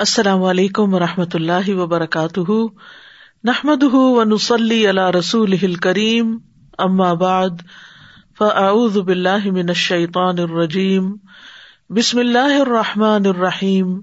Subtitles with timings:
[0.00, 2.50] السلام علیکم و رحمۃ اللہ وبرکاتہ۔
[3.44, 6.38] نحمد و نسلی اللہ رسول کریم
[7.14, 7.50] بعد،
[8.38, 11.16] فاعوذ باللہ من الشیطان الرجیم۔
[11.90, 14.00] بسم اللہ الرحمٰن الرحیم۔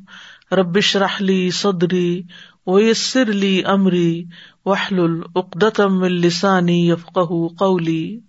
[0.52, 2.22] ربش رحلی صدری
[2.68, 4.24] ویسر علی عمری
[4.66, 7.20] وحل العقدم السانی یفق
[7.60, 8.20] قولی۔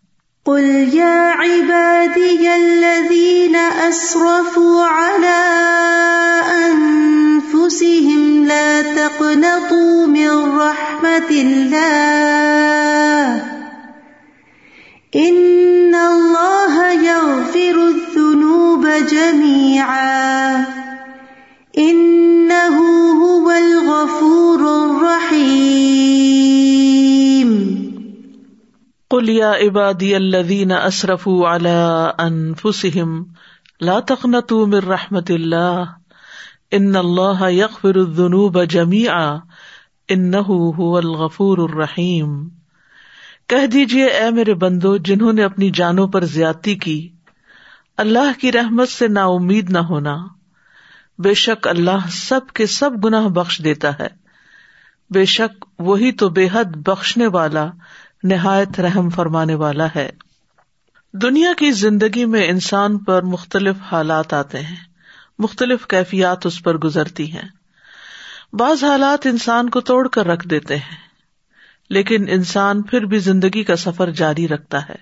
[0.45, 3.57] قل يا عبادي الذين
[3.89, 5.43] أسرفوا على
[7.57, 13.43] أنفسهم لا تقنطوا من رحمة الله.
[15.17, 20.67] إن الله يغفر الذنوب جميعا.
[21.79, 22.79] إنه
[23.23, 26.17] هو الغفور الرحيم.
[29.11, 33.27] قل یا عبادی الذین اسرفوا علی انفسهم
[33.81, 35.85] لا تقنطوا من رحمت اللہ
[36.71, 39.37] ان اللہ یغفر الذنوب جميعا
[40.09, 42.49] انه هو الغفور الرحیم۔
[43.47, 47.09] کہہ دیجیے اے میرے بندو جنہوں نے اپنی جانوں پر زیادتی کی،
[47.97, 50.17] اللہ کی رحمت سے نا امید نہ ہونا۔
[51.19, 54.09] بے شک اللہ سب کے سب گناہ بخش دیتا ہے۔
[55.11, 57.71] بے شک وہی تو بے حد بخشنے والا،
[58.23, 60.11] نہایت رحم فرمانے والا ہے۔
[61.13, 64.96] دنیا کی زندگی میں انسان پر مختلف حالات آتے ہیں۔
[65.39, 67.49] مختلف کیفیات اس پر گزرتی ہیں۔
[68.53, 70.97] بعض حالات انسان کو توڑ کر رکھ دیتے ہیں،
[71.91, 74.95] لیکن انسان پھر بھی زندگی کا سفر جاری رکھتا ہے۔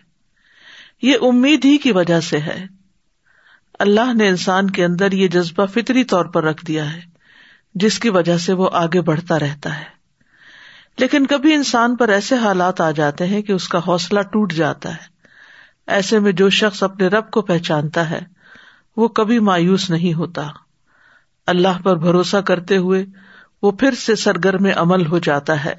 [1.02, 2.66] یہ امید ہی کی وجہ سے ہے۔
[3.78, 7.00] اللہ نے انسان کے اندر یہ جذبہ فطری طور پر رکھ دیا ہے،
[7.74, 9.84] جس کی وجہ سے وہ آگے بڑھتا رہتا ہے۔
[10.98, 14.90] لیکن کبھی انسان پر ایسے حالات آ جاتے ہیں کہ اس کا حوصلہ ٹوٹ جاتا
[14.90, 15.06] ہے،
[15.86, 18.33] ایسے میں جو شخص اپنے رب کو پہچانتا ہے
[18.96, 20.42] وہ کبھی مایوس نہیں ہوتا۔
[21.46, 23.06] اللہ پر بھروسہ کرتے ہوئے
[23.62, 25.74] وہ پھر سے سرگرم عمل ہو جاتا ہے۔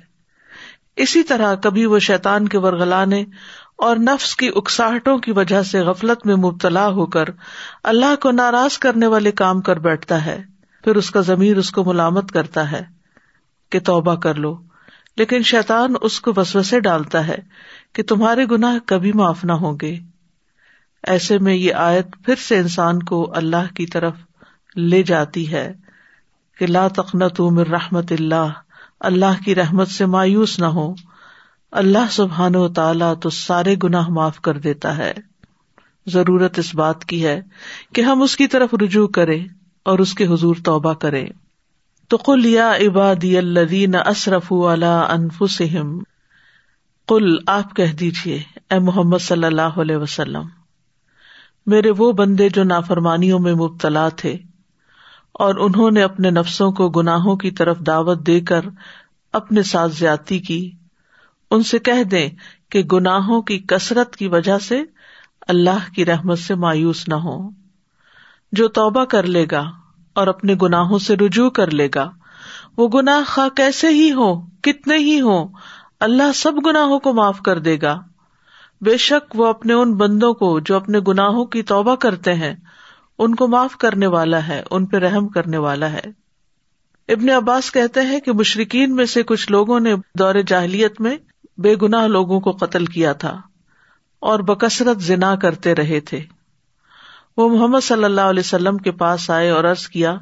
[0.95, 3.25] اسی طرح کبھی وہ شیتان کے ورگلانے
[3.77, 7.25] اور نفس کی اکساہٹوں کی وجہ سے غفلت میں مبتلا ہو کر
[7.83, 10.43] اللہ کو ناراض کرنے والے کام کر بیٹھتا ہے۔
[10.83, 12.81] پھر اس کا ضمیر اس کو ملامت کرتا ہے
[13.69, 14.57] کہ توبہ کر لو۔
[15.17, 17.37] لیکن شیطان اس کو وسوسے ڈالتا ہے
[17.93, 19.99] کہ تمہارے گناہ کبھی معاف نہ ہوں گے۔
[21.07, 24.13] ایسے میں یہ آیت پھر سے انسان کو اللہ کی طرف
[24.75, 25.73] لے جاتی ہے
[26.57, 28.51] کہ لا تخنت مر رحمت اللہ
[28.99, 30.95] اللہ کی رحمت سے مایوس نہ ہو۔
[31.71, 35.13] اللہ سبحان و تعالیٰ تو سارے گناہ معاف کر دیتا ہے۔
[36.07, 37.41] ضرورت اس بات کی ہے
[37.93, 39.47] کہ ہم اس کی طرف رجوع کریں
[39.83, 41.25] اور اس کے حضور توبہ کریں۔
[42.07, 44.53] تو کل یا عبادی الدین اصرف
[45.09, 45.99] انفسم
[47.07, 50.64] کل آپ کہہ دیجیے اے محمد صلی اللہ علیہ وسلم۔
[51.67, 54.35] میرے وہ بندے جو نافرمانیوں میں مبتلا تھے،
[55.33, 58.65] اور انہوں نے اپنے نفسوں کو گناہوں کی طرف دعوت دے کر
[59.33, 60.59] اپنے ساتھ زیادتی کی۔
[61.51, 62.29] ان سے کہہ دیں
[62.69, 64.81] کہ گناہوں کی کثرت کی وجہ سے
[65.47, 67.37] اللہ کی رحمت سے مایوس نہ ہو
[68.53, 69.63] جو توبہ کر لے گا
[70.15, 72.09] اور اپنے گناہوں سے رجوع کر لے گا،
[72.77, 75.37] وہ گناہ خواہ کیسے ہی ہو کتنے ہی ہو
[75.99, 77.99] اللہ سب گناہوں کو معاف کر دے گا۔
[78.81, 82.55] بے شک وہ اپنے ان بندوں کو جو اپنے گناہوں کی توبہ کرتے ہیں،
[83.19, 86.25] ان کو معاف کرنے والا ہے، ان پہ رحم کرنے والا ہے۔
[87.07, 91.17] ابن عباس کہتے ہیں کہ مشرقین میں سے کچھ لوگوں نے دور جاہلیت میں
[91.57, 93.41] بے گناہ لوگوں کو قتل کیا تھا
[94.19, 96.19] اور بکثرت زنا کرتے رہے تھے۔
[97.37, 100.17] وہ محمد صلی اللہ علیہ وسلم کے پاس آئے اور عرض کیا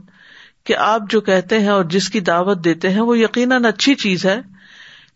[0.64, 4.26] کہ آپ جو کہتے ہیں اور جس کی دعوت دیتے ہیں، وہ یقیناً اچھی چیز
[4.26, 4.42] ہے۔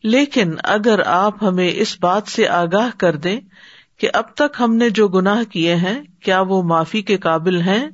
[0.08, 3.40] لیکن اگر آپ ہمیں اس بات سے آگاہ کر دیں
[4.00, 7.88] کہ اب تک ہم نے جو گناہ کیے ہیں، کیا وہ معافی کے قابل ہیں؟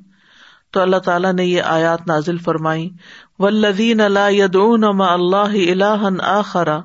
[0.72, 2.90] تو اللہ تعالیٰ نے یہ آیات نازل فرمائی
[3.40, 6.80] ولدین اللہ یدون اللہ اللہ آخرا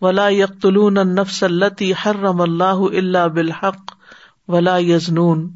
[0.00, 3.92] ولا یقتلون النفس التی حرم اللہ اللہ بالحق
[4.48, 5.48] ولا یزنون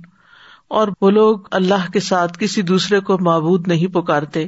[0.69, 4.47] اور وہ لوگ اللہ کے ساتھ کسی دوسرے کو معبود نہیں پکارتے۔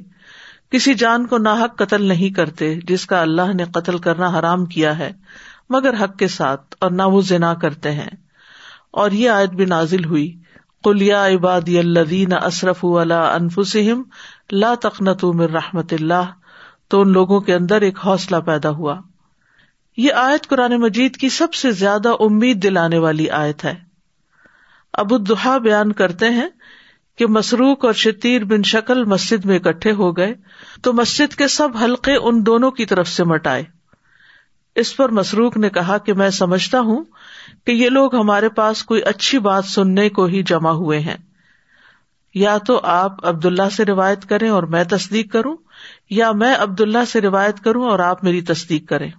[0.72, 4.98] کسی جان کو ناحق قتل نہیں کرتے جس کا اللہ نے قتل کرنا حرام کیا
[4.98, 5.12] ہے،
[5.70, 8.08] مگر حق کے ساتھ اور نہ وہ ذنا کرتے ہیں۔
[8.90, 10.38] اور یہ آیت بھی نازل ہوئی۔
[10.84, 14.02] کلیا عباد الدین اصرف اللہ انفسم
[14.52, 16.30] لا تخنت من رحمت اللہ،
[16.88, 19.00] تو ان لوگوں کے اندر ایک حوصلہ پیدا ہوا۔
[19.96, 23.74] یہ آیت قرآن مجید کی سب سے زیادہ امید دلانے والی آیت ہے۔
[24.92, 26.48] ابو دہا بیان کرتے ہیں
[27.18, 30.34] کہ مسروق اور شتیر بن شکل مسجد میں اکٹھے ہو گئے
[30.82, 33.64] تو مسجد کے سب حلقے ان دونوں کی طرف سے مٹائے۔
[34.74, 37.04] اس پر مسروق نے کہا کہ میں سمجھتا ہوں
[37.66, 41.16] کہ یہ لوگ ہمارے پاس کوئی اچھی بات سننے کو ہی جمع ہوئے ہیں۔
[42.34, 45.56] یا تو آپ عبد اللہ سے روایت کریں اور میں تصدیق کروں،
[46.10, 49.10] یا میں عبد اللہ سے روایت کروں اور آپ میری تصدیق کریں۔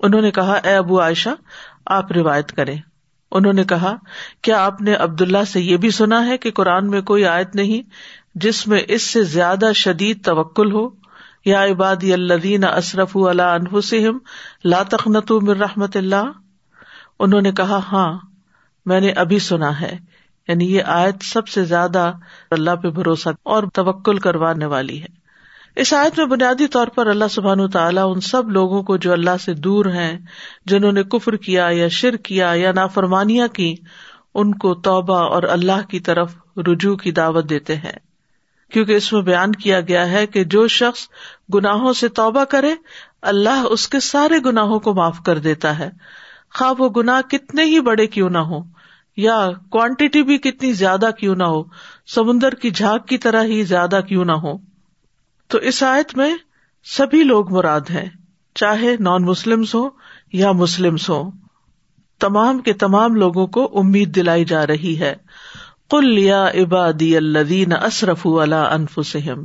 [0.00, 1.30] انہوں نے کہا، اے ابو عائشہ،
[1.86, 2.80] آپ روایت کریں۔
[3.36, 3.96] انہوں نے کہا،
[4.42, 7.54] کیا آپ نے عبد اللہ سے یہ بھی سنا ہے کہ قرآن میں کوئی آیت
[7.54, 7.90] نہیں
[8.34, 10.88] جس میں اس سے زیادہ شدید توکل ہو؟
[11.44, 14.18] یا عبادی الدین اصرف اللہ انفسم
[14.64, 16.30] لا تخنت رحمت اللہ؟
[17.18, 18.18] انہوں نے کہا ہاں
[18.86, 19.98] میں نے ابھی سنا ہے۔
[20.48, 22.12] یعنی یہ آیت سب سے زیادہ
[22.50, 25.25] اللہ پہ بھروسہ اور توکل کروانے والی ہے۔
[25.76, 29.36] اس آیت میں بنیادی طور پر اللہ سبحان تعالیٰ ان سب لوگوں کو جو اللہ
[29.44, 30.18] سے دور ہیں،
[30.66, 33.74] جنہوں نے کفر کیا یا شر کیا یا نافرمانیاں کی،
[34.34, 37.92] ان کو توبہ اور اللہ کی طرف رجوع کی دعوت دیتے ہیں۔
[38.72, 41.08] کیونکہ اس میں بیان کیا گیا ہے کہ جو شخص
[41.54, 42.74] گناہوں سے توبہ کرے،
[43.22, 45.90] اللہ اس کے سارے گناہوں کو معاف کر دیتا ہے۔
[46.54, 48.58] خواہ وہ گناہ کتنے ہی بڑے کیوں نہ ہو
[49.16, 51.62] یا کوانٹٹی بھی کتنی زیادہ کیوں نہ ہو،
[52.14, 54.75] سمندر کی جھاگ کی طرح ہی زیادہ کیوں نہ ہو
[55.48, 56.36] تو اس آیت میں
[56.84, 58.08] سبھی لوگ مراد ہیں،
[58.54, 59.88] چاہے نان مسلم ہو
[60.32, 61.30] یا مسلم ہو
[62.18, 65.14] تمام کے تمام لوگوں کو امید دلائی جا رہی ہے۔
[65.90, 69.44] کل یا عبادی الدین اصرف اللہ انفسم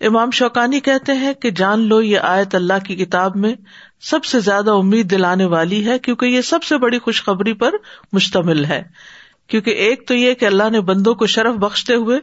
[0.00, 3.54] امام شوقانی کہتے ہیں کہ جان لو یہ آیت اللہ کی کتاب میں
[4.00, 7.74] سب سے زیادہ امید دلانے والی ہے، کیونکہ یہ سب سے بڑی خوشخبری پر
[8.12, 8.82] مشتمل ہے۔
[9.46, 12.18] کیونکہ ایک تو یہ کہ اللہ نے بندوں کو شرف بخشتے ہوئے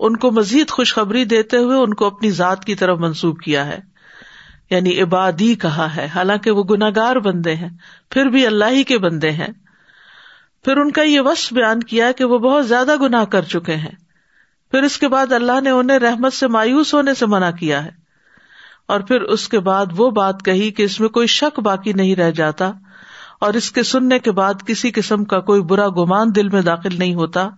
[0.00, 3.78] ان کو مزید خوشخبری دیتے ہوئے ان کو اپنی ذات کی طرف منسوخ کیا ہے۔
[4.70, 7.68] یعنی عبادی کہا ہے۔ حالانکہ وہ گناگار بندے ہیں۔
[8.10, 9.48] پھر بھی اللہ ہی کے بندے ہیں۔
[10.64, 13.94] پھر ان کا یہ وش بیان کیا کہ وہ بہت زیادہ گناہ کر چکے ہیں۔
[14.70, 17.90] پھر اس کے بعد اللہ نے انہیں رحمت سے مایوس ہونے سے منع کیا ہے۔
[18.88, 22.14] اور پھر اس کے بعد وہ بات کہی کہ اس میں کوئی شک باقی نہیں
[22.14, 22.72] رہ جاتا
[23.40, 26.98] اور اس کے سننے کے بعد کسی قسم کا کوئی برا گمان دل میں داخل
[26.98, 27.48] نہیں ہوتا۔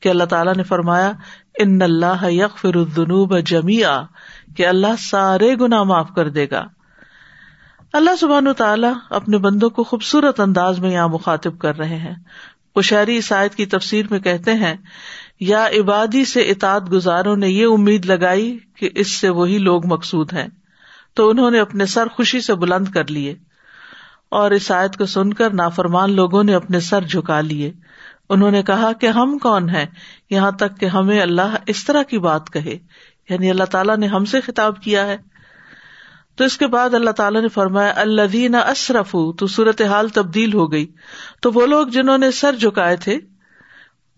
[0.00, 1.12] کہ اللہ تعالیٰ نے فرمایا،
[1.58, 4.02] ان اللہ یک فرنوب جمیا
[4.56, 6.64] کہ اللہ سارے گنا معاف کر دے گا۔
[7.92, 12.14] اللہ سبحان تعالیٰ اپنے بندوں کو خوبصورت انداز میں یہاں مخاطب کر رہے ہیں۔
[12.76, 14.74] وہ شہری عیسائیت کی تفسیر میں کہتے ہیں،
[15.40, 20.32] یا عبادی سے اطاط گزاروں نے یہ امید لگائی کہ اس سے وہی لوگ مقصود
[20.32, 20.48] ہیں۔
[21.14, 23.34] تو انہوں نے اپنے سر خوشی سے بلند کر لیے۔
[24.28, 27.72] اور اس آیت کو سن کر نافرمان لوگوں نے اپنے سر جھکا لیے۔
[28.30, 29.86] انہوں نے کہا کہ ہم کون ہیں؟
[30.30, 32.78] یہاں تک کہ ہمیں اللہ اس طرح کی بات کہے۔
[33.30, 35.16] یعنی اللہ تعالیٰ نے ہم سے خطاب کیا ہے۔
[36.36, 40.54] تو اس کے بعد اللہ تعالیٰ نے فرمایا اللہ دینا اصرف تو صورت حال تبدیل
[40.54, 40.92] ہو گئی۔
[41.42, 43.18] تو وہ لوگ جنہوں نے سر جھکائے تھے،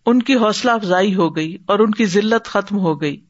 [0.07, 3.25] ان کی حوصلہ افزائی ہو گئی اور ان کی ضلعت ختم ہو گئی۔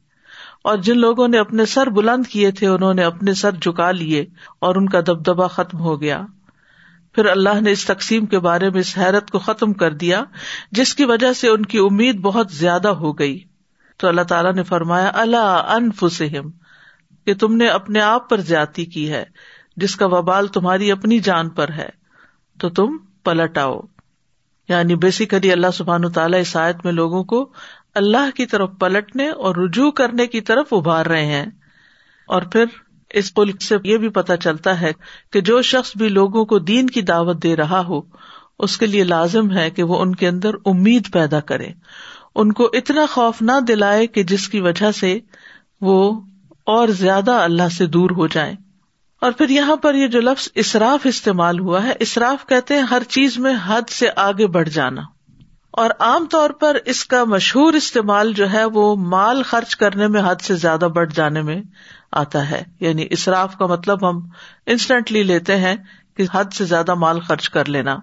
[0.63, 4.25] اور جن لوگوں نے اپنے سر بلند کیے تھے، انہوں نے اپنے سر جھکا لیے
[4.59, 6.21] اور ان کا دبدبا ختم ہو گیا۔
[7.15, 10.23] پھر اللہ نے اس تقسیم کے بارے میں اس حیرت کو ختم کر دیا،
[10.71, 13.39] جس کی وجہ سے ان کی امید بہت زیادہ ہو گئی۔
[13.97, 16.49] تو اللہ تعالیٰ نے فرمایا اللہ انفسم
[17.25, 19.23] کہ تم نے اپنے آپ پر زیادتی کی ہے،
[19.77, 21.89] جس کا وبال تمہاری اپنی جان پر ہے۔
[22.59, 23.79] تو تم پلٹ آؤ۔
[24.67, 27.53] یعنی بیسیکلی اللہ سبحان تعالیٰ اس آیت میں لوگوں کو
[27.95, 31.45] اللہ کی طرف پلٹنے اور رجوع کرنے کی طرف ابھار رہے ہیں۔
[32.27, 32.65] اور پھر
[33.13, 34.91] اس ملک سے یہ بھی پتا چلتا ہے
[35.31, 38.01] کہ جو شخص بھی لوگوں کو دین کی دعوت دے رہا ہو،
[38.59, 41.67] اس کے لیے لازم ہے کہ وہ ان کے اندر امید پیدا کرے۔
[42.35, 45.19] ان کو اتنا خوف نہ دلائے کہ جس کی وجہ سے
[45.81, 46.21] وہ
[46.65, 48.55] اور زیادہ اللہ سے دور ہو جائیں۔
[49.21, 53.03] اور پھر یہاں پر یہ جو لفظ اصراف استعمال ہوا ہے اصراف کہتے ہیں ہر
[53.09, 55.01] چیز میں حد سے آگے بڑھ جانا۔
[55.71, 60.21] اور عام طور پر اس کا مشہور استعمال جو ہے وہ مال خرچ کرنے میں
[60.25, 61.61] حد سے زیادہ بڑھ جانے میں
[62.13, 64.19] آتا ہے۔ یعنی اصراف کا مطلب ہم
[64.65, 65.75] انسٹنٹلی لیتے ہیں
[66.17, 67.97] کہ حد سے زیادہ مال خرچ کر لینا۔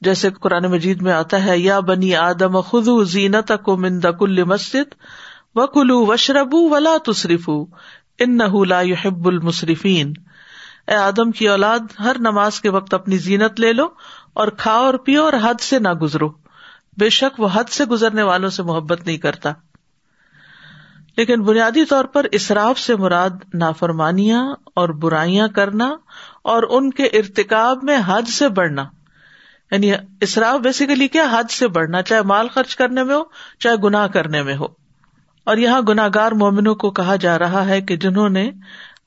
[0.00, 4.94] جیسے قرآن مجید میں آتا ہے، یا بنی آدم خد زینت کو مند کل مسجد
[5.54, 7.50] و کلو وشربو ولا تصریف
[8.18, 10.12] ان نہ یحب المصرفین
[10.86, 13.86] اے آدم کی اولاد، ہر نماز کے وقت اپنی زینت لے لو
[14.34, 16.28] اور کھاؤ اور پیو اور حد سے نہ گزرو۔
[16.96, 19.52] بے شک وہ حد سے گزرنے والوں سے محبت نہیں کرتا۔
[21.16, 25.96] لیکن بنیادی طور پر اسراف سے مراد نافرمانیاں اور برائیاں کرنا
[26.44, 28.84] اور ان کے ارتکاب میں حد سے بڑھنا۔
[29.70, 33.22] یعنی اسراف بیسیکلی کیا؟ حد سے بڑھنا، چاہے مال خرچ کرنے میں ہو،
[33.58, 34.66] چاہے گناہ کرنے میں ہو۔
[35.44, 38.50] اور یہاں گناگار مومنوں کو کہا جا رہا ہے کہ جنہوں نے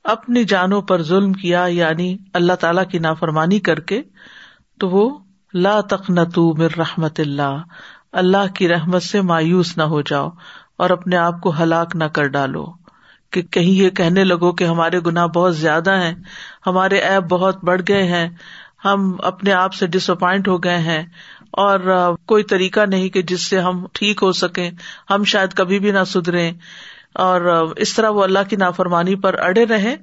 [0.03, 4.01] اپنی جانوں پر ظلم کیا یعنی اللہ تعالی کی نافرمانی کر کے،
[4.79, 5.17] تو وہ
[5.53, 7.57] لا تخنت مر رحمت اللہ۔
[8.11, 10.29] اللہ کی رحمت سے مایوس نہ ہو جاؤ۔
[10.79, 12.65] اور اپنے آپ کو ہلاک نہ کر ڈالو
[13.33, 16.13] کہ کہیں یہ کہنے لگو کہ ہمارے گنا بہت زیادہ ہیں،
[16.67, 18.27] ہمارے ایپ بہت بڑھ گئے ہیں،
[18.85, 21.03] ہم اپنے آپ سے ڈس اپوائنٹ ہو گئے ہیں،
[21.57, 21.79] اور
[22.25, 24.69] کوئی طریقہ نہیں کہ جس سے ہم ٹھیک ہو سکیں،
[25.09, 26.51] ہم شاید کبھی بھی نہ سدھرے
[27.19, 27.41] اور
[27.77, 29.95] اس طرح وہ اللہ کی نافرمانی پر اڑے رہے،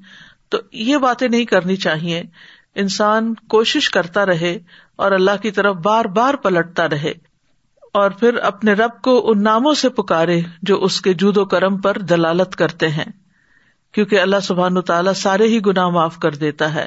[0.48, 2.22] تو یہ باتیں نہیں کرنی چاہیے۔
[2.74, 4.58] انسان کوشش کرتا رہے
[4.96, 7.12] اور اللہ کی طرف بار بار پلٹتا رہے۔
[7.94, 11.80] اور پھر اپنے رب کو ان ناموں سے پکارے جو اس کے جود و کرم
[11.80, 13.04] پر دلالت کرتے ہیں،
[13.92, 16.86] کیونکہ اللہ سبحان تعالیٰ سارے ہی گناہ معاف کر دیتا ہے۔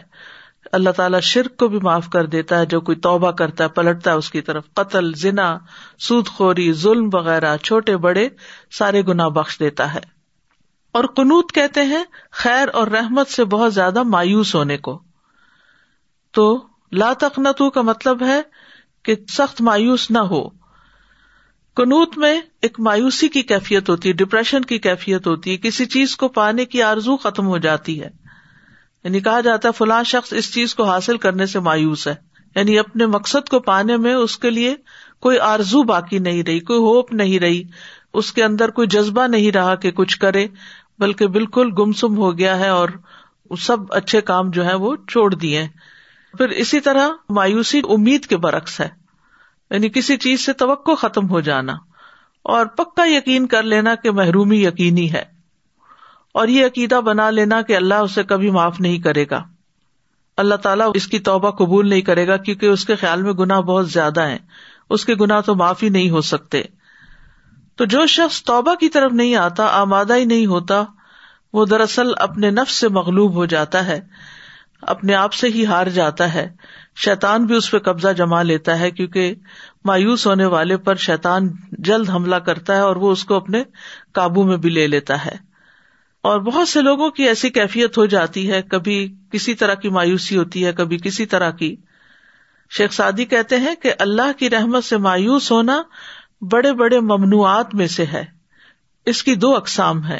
[0.71, 4.11] اللہ تعالیٰ شرک کو بھی معاف کر دیتا ہے، جو کوئی توبہ کرتا ہے، پلٹتا
[4.11, 5.57] ہے اس کی طرف۔ قتل، زنا،
[5.99, 8.29] سود خوری، ظلم وغیرہ، چھوٹے بڑے
[8.71, 9.99] سارے گنا بخش دیتا ہے۔
[10.91, 15.01] اور قنوت کہتے ہیں، خیر اور رحمت سے بہت زیادہ مایوس ہونے کو۔
[16.31, 18.41] تو لا تقنتو کا مطلب ہے
[19.03, 20.56] کہ سخت مایوس نہ ہو۔
[21.77, 26.17] کنوت میں ایک مایوسی کی کیفیت ہوتی ہے، ڈپریشن کی کیفیت ہوتی ہے، کسی چیز
[26.17, 28.09] کو پانے کی آرزو ختم ہو جاتی ہے۔
[29.03, 32.15] یعنی کہا جاتا ہے، فلاں شخص اس چیز کو حاصل کرنے سے مایوس ہے۔
[32.55, 34.75] یعنی اپنے مقصد کو پانے میں اس کے لیے
[35.19, 37.63] کوئی آرزو باقی نہیں رہی، کوئی ہوپ نہیں رہی۔
[38.13, 40.47] اس کے اندر کوئی جذبہ نہیں رہا کہ کچھ کرے،
[40.99, 42.89] بلکہ بالکل گمسم ہو گیا ہے اور
[43.59, 45.67] سب اچھے کام جو ہے وہ چھوڑ دیے۔
[46.37, 48.89] پھر اسی طرح مایوسی امید کے برعکس ہے۔
[49.71, 51.73] یعنی کسی چیز سے توقع ختم ہو جانا
[52.43, 55.23] اور پکا یقین کر لینا کہ محرومی یقینی ہے
[56.31, 59.43] اور یہ عقیدہ بنا لینا کہ اللہ اسے کبھی معاف نہیں کرے گا۔
[60.37, 63.59] اللہ تعالیٰ اس کی توبہ قبول نہیں کرے گا کیونکہ اس کے خیال میں گنا
[63.59, 64.37] بہت زیادہ ہے
[64.89, 66.63] اس کے گنا تو معاف ہی نہیں ہو سکتے۔
[67.75, 70.83] تو جو شخص توبہ کی طرف نہیں آتا، آمادہ ہی نہیں ہوتا،
[71.53, 73.99] وہ دراصل اپنے نفس سے مغلوب ہو جاتا ہے،
[74.81, 76.53] اپنے آپ سے ہی ہار جاتا ہے۔
[77.05, 79.33] شیتان بھی اس پہ قبضہ جما لیتا ہے کیونکہ
[79.85, 83.63] مایوس ہونے والے پر شیتان جلد حملہ کرتا ہے اور وہ اس کو اپنے
[84.11, 85.35] قابو میں بھی لے لیتا ہے۔
[86.21, 90.37] اور بہت سے لوگوں کی ایسی کیفیت ہو جاتی ہے، کبھی کسی طرح کی مایوسی
[90.37, 91.75] ہوتی ہے، کبھی کسی طرح کی۔
[92.69, 95.83] شیخ سعدی کہتے ہیں کہ اللہ کی رحمت سے مایوس ہونا
[96.41, 98.25] بڑے بڑے ممنوعات میں سے ہے۔
[99.05, 100.19] اس کی دو اقسام ہے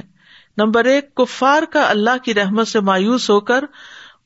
[0.58, 3.64] نمبر ایک، کفار کا اللہ کی رحمت سے مایوس ہو کر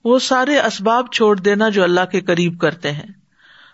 [0.05, 3.07] وہ سارے اسباب چھوڑ دینا جو اللہ کے قریب کرتے ہیں۔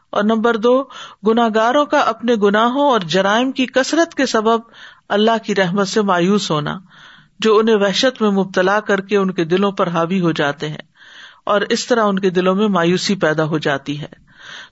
[0.09, 0.83] اور نمبر دو
[1.27, 4.59] گناگاروں کا اپنے گناہوں اور جرائم کی کثرت کے سبب
[5.09, 6.79] اللہ کی رحمت سے مایوس ہونا،
[7.39, 10.87] جو انہیں وحشت میں مبتلا کر کے ان کے دلوں پر حاوی ہو جاتے ہیں
[11.45, 14.07] اور اس طرح ان کے دلوں میں مایوسی پیدا ہو جاتی ہے۔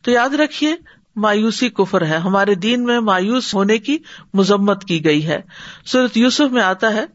[0.02, 0.76] تو یاد رکھیے،
[1.16, 3.98] مایوسی کفر ہے۔ ہمارے دین میں مایوس ہونے کی
[4.34, 5.42] مذمت کی گئی ہے۔
[5.86, 7.06] سورت یوسف میں آتا ہے،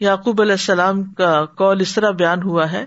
[0.00, 2.86] یعقوب علیہ السلام کا کال اس طرح بیان ہوا ہے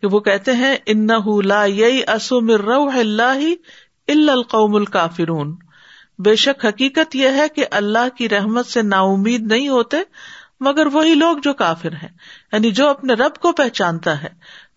[0.00, 1.06] کہ وہ کہتے ہیں ان
[1.44, 3.60] لا اللہ
[4.08, 5.56] القوم الکافرون.
[6.18, 9.96] بے شک حقیقت یہ ہے کہ اللہ کی رحمت سے نا امید نہیں ہوتے،
[10.60, 12.08] مگر وہی لوگ جو کافر ہیں
[12.52, 14.28] یعنی جو اپنے رب کو پہچانتا ہے،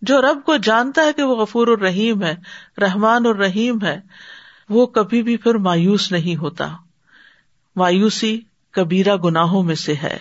[0.02, 2.36] جو رب کو جانتا ہے کہ وہ غفور الرحیم ہے،
[2.78, 4.00] رحمان الرحیم ہے،
[4.70, 6.68] وہ کبھی بھی پھر مایوس نہیں ہوتا۔
[7.76, 10.18] مایوسی کبیرا گناہوں میں سے ہے۔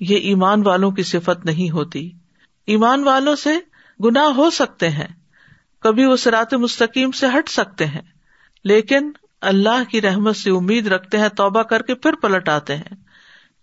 [0.00, 2.10] یہ ایمان والوں کی صفت نہیں ہوتی۔
[2.66, 3.58] ایمان والوں سے
[4.04, 5.06] گنا ہو سکتے ہیں۔
[5.80, 8.02] کبھی وہ سرات مستقیم سے ہٹ سکتے ہیں۔
[8.64, 12.96] لیکن اللہ کی رحمت سے امید رکھتے ہیں، توبہ کر کے پھر پلٹ آتے ہیں۔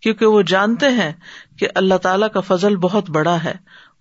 [0.02, 1.12] کیونکہ وہ جانتے ہیں
[1.60, 3.54] کہ اللہ تعالی کا فضل بہت بڑا ہے۔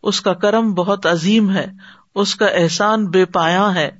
[0.03, 1.67] اس کا کرم بہت عظیم ہے۔
[2.15, 3.91] اس کا احسان بے پایا ہے۔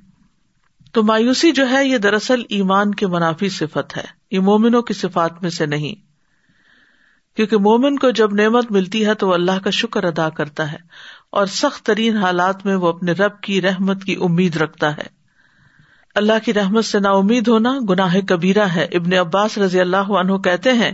[0.91, 5.41] تو مایوسی جو ہے، یہ دراصل ایمان کے منافی صفت ہے۔ یہ مومنوں کی صفات
[5.41, 6.09] میں سے نہیں۔
[7.35, 10.77] کیونکہ مومن کو جب نعمت ملتی ہے تو وہ اللہ کا شکر ادا کرتا ہے۔
[11.31, 15.19] اور سخت ترین حالات میں وہ اپنے رب کی رحمت کی امید رکھتا ہے۔
[16.15, 20.37] اللہ کی رحمت سے نا امید ہونا گناہ کبیرہ ہے۔ ابن عباس رضی اللہ عنہ
[20.37, 20.91] کہتے ہیں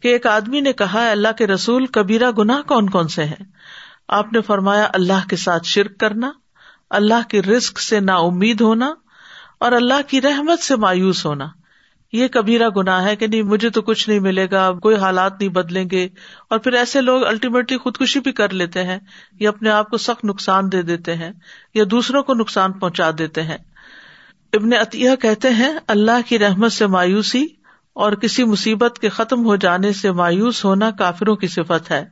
[0.00, 3.44] کہ ایک آدمی نے کہا اللہ کے رسول، کبیرہ گناہ کون کون سے ہیں؟
[4.08, 6.30] آپ نے فرمایا، اللہ کے ساتھ شرک کرنا،
[6.90, 8.94] اللہ کے رسک سے نا امید ہونا
[9.60, 11.48] اور اللہ کی رحمت سے مایوس ہونا۔
[12.12, 15.48] یہ کبیرا گنا ہے کہ نہیں، مجھے تو کچھ نہیں ملے گا، کوئی حالات نہیں
[15.48, 16.08] بدلیں گے۔
[16.50, 18.98] اور پھر ایسے لوگ الٹیمیٹلی خودکشی بھی کر لیتے ہیں،
[19.40, 21.30] یا اپنے آپ کو سخت نقصان دے دیتے ہیں،
[21.74, 23.56] یا دوسروں کو نقصان پہنچا دیتے ہیں۔
[24.52, 27.46] ابن عطیہ کہتے ہیں، اللہ کی رحمت سے مایوسی
[27.92, 32.04] اور کسی مصیبت کے ختم ہو جانے سے مایوس ہونا کافروں کی صفت ہے۔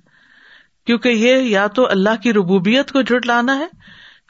[0.86, 3.66] کیونکہ یہ یا تو اللہ کی ربوبیت کو جٹ لانا ہے،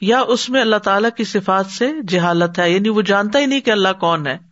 [0.01, 3.59] یا اس میں اللہ تعالی کی صفات سے جہالت ہے۔ یعنی وہ جانتا ہی نہیں
[3.59, 4.46] کہ اللہ کون ہے۔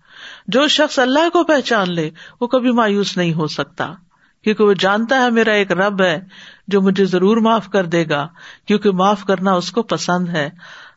[0.48, 2.10] جو شخص اللہ کو پہچان لے،
[2.42, 3.94] وہ کبھی مایوس نہیں ہو سکتا۔
[4.44, 6.22] کیونکہ وہ جانتا ہے میرا ایک رب ہے
[6.68, 8.28] جو مجھے ضرور معاف کر دے گا،
[8.68, 10.50] کیونکہ معاف کرنا اس کو پسند ہے۔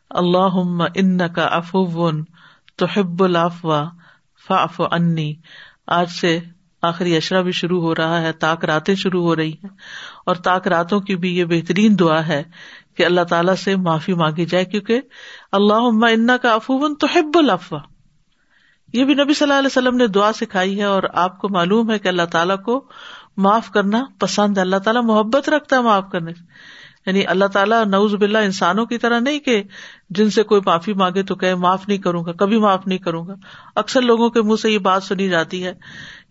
[0.09, 2.23] اللہ ان کا افون
[2.75, 3.89] تو حب الافوا
[4.47, 5.35] فاف انی
[5.87, 6.39] آج سے
[6.81, 9.69] آخری اشرا بھی شروع ہو رہا ہے، تاک راتیں شروع ہو رہی ہیں۔
[10.25, 12.43] اور تاک راتوں کی بھی یہ بہترین دعا ہے
[12.97, 15.01] کہ اللہ تعالیٰ سے معافی مانگی جائے، کیونکہ
[15.51, 17.79] اللہ ان کا افون تو حب الافوا
[18.93, 21.91] یہ بھی نبی صلی اللہ علیہ وسلم نے دعا سکھائی ہے اور آپ کو معلوم
[21.91, 22.85] ہے کہ اللہ تعالیٰ کو
[23.37, 26.43] معاف کرنا پسند ہے۔ اللہ تعالیٰ محبت رکھتا ہے معاف کرنے سے۔
[27.05, 29.63] یعنی اللہ تعالیٰ نوز باللہ انسانوں کی طرح نہیں کہ
[30.09, 33.27] جن سے کوئی معافی مانگے تو کہ معاف نہیں کروں گا، کبھی معاف نہیں کروں
[33.27, 33.33] گا۔
[33.75, 35.73] اکثر لوگوں کے منہ سے یہ بات سنی جاتی ہے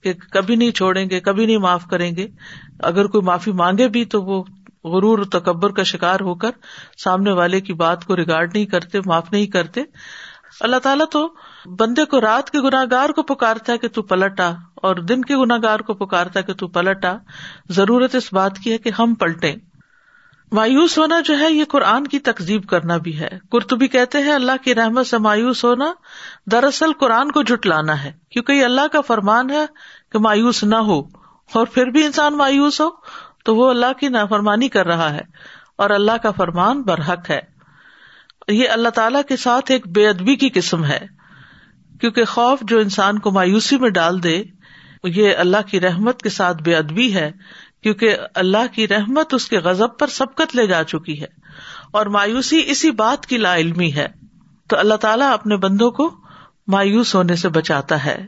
[0.02, 2.28] کہ کبھی نہیں چھوڑیں گے، کبھی نہیں معاف کریں گے۔
[2.82, 4.44] اگر کوئی معافی مانگے بھی تو وہ
[4.84, 6.50] غرور تکبر کا شکار ہو کر
[7.04, 9.82] سامنے والے کی بات کو ریگارڈ نہیں کرتے، معاف نہیں کرتے۔
[10.60, 11.34] اللہ تعالیٰ تو
[11.68, 15.22] بندے کو رات کے گناہ گار کو پکارتا ہے کہ تو پلٹ آ اور دن
[15.22, 17.16] کے گناہ گار کو پکارتا ہے کہ تو پلٹ آ
[17.68, 19.56] ضرورت اس بات کی ہے کہ ہم پلٹیں۔
[20.52, 24.52] مایوس ہونا جو ہے، یہ قرآن کی تقزیب کرنا بھی ہے۔ کرتبی کہتے ہیں، اللہ
[24.64, 25.92] کی رحمت سے مایوس ہونا
[26.52, 29.66] دراصل قرآن کو جٹلانا ہے۔ کیونکہ یہ اللہ کا فرمان ہے
[30.12, 31.00] کہ مایوس نہ ہو۔
[31.52, 32.88] اور پھر بھی انسان مایوس ہو،
[33.44, 35.22] تو وہ اللہ کی نافرمانی کر رہا ہے۔
[35.76, 37.40] اور اللہ کا فرمان برحق ہے۔
[38.48, 41.17] یہ اللہ تعالی کے ساتھ ایک بے ادبی کی قسم ہے۔
[42.00, 44.44] کیونکہ خوف جو انسان کو مایوسی میں ڈال دے،
[45.04, 47.32] یہ اللہ کی رحمت کے ساتھ بے ادبی ہے،
[47.82, 51.26] کیونکہ اللہ کی رحمت اس کے غزب پر سبقت لے جا چکی ہے۔
[51.90, 54.06] اور مایوسی اسی بات کی لا علمی ہے۔
[54.68, 56.14] تو اللہ تعالیٰ اپنے بندوں کو
[56.66, 58.26] مایوس ہونے سے بچاتا ہے۔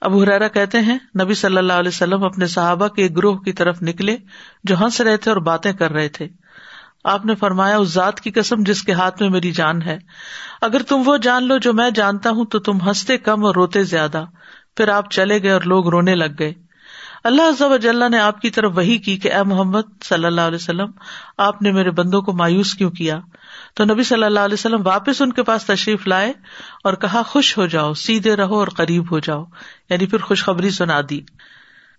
[0.00, 3.82] اب حرارا کہتے ہیں، نبی صلی اللہ علیہ وسلم اپنے صحابہ کے گروہ کی طرف
[3.82, 4.16] نکلے
[4.64, 6.28] جو ہنس رہے تھے اور باتیں کر رہے تھے۔
[7.06, 9.98] آپ نے فرمایا، اس ذات کی قسم جس کے ہاتھ میں میری جان ہے۔
[10.60, 13.82] اگر تم وہ جان لو جو میں جانتا ہوں، تو تم ہنستے کم اور روتے
[13.82, 14.24] زیادہ۔
[14.76, 16.54] پھر آپ چلے گئے اور لوگ رونے لگ گئے۔
[17.24, 20.90] اللہ نے آپ کی طرف وہی کی کہ اے محمد صلی اللہ علیہ وسلم،
[21.38, 23.20] آپ نے میرے بندوں کو مایوس کیوں کیا؟
[23.74, 26.32] تو نبی صلی اللہ علیہ وسلم واپس ان کے پاس تشریف لائے
[26.84, 29.44] اور کہا، خوش ہو جاؤ، سیدھے رہو اور قریب ہو جاؤ۔
[29.90, 31.20] یعنی پھر خوشخبری سنا دی۔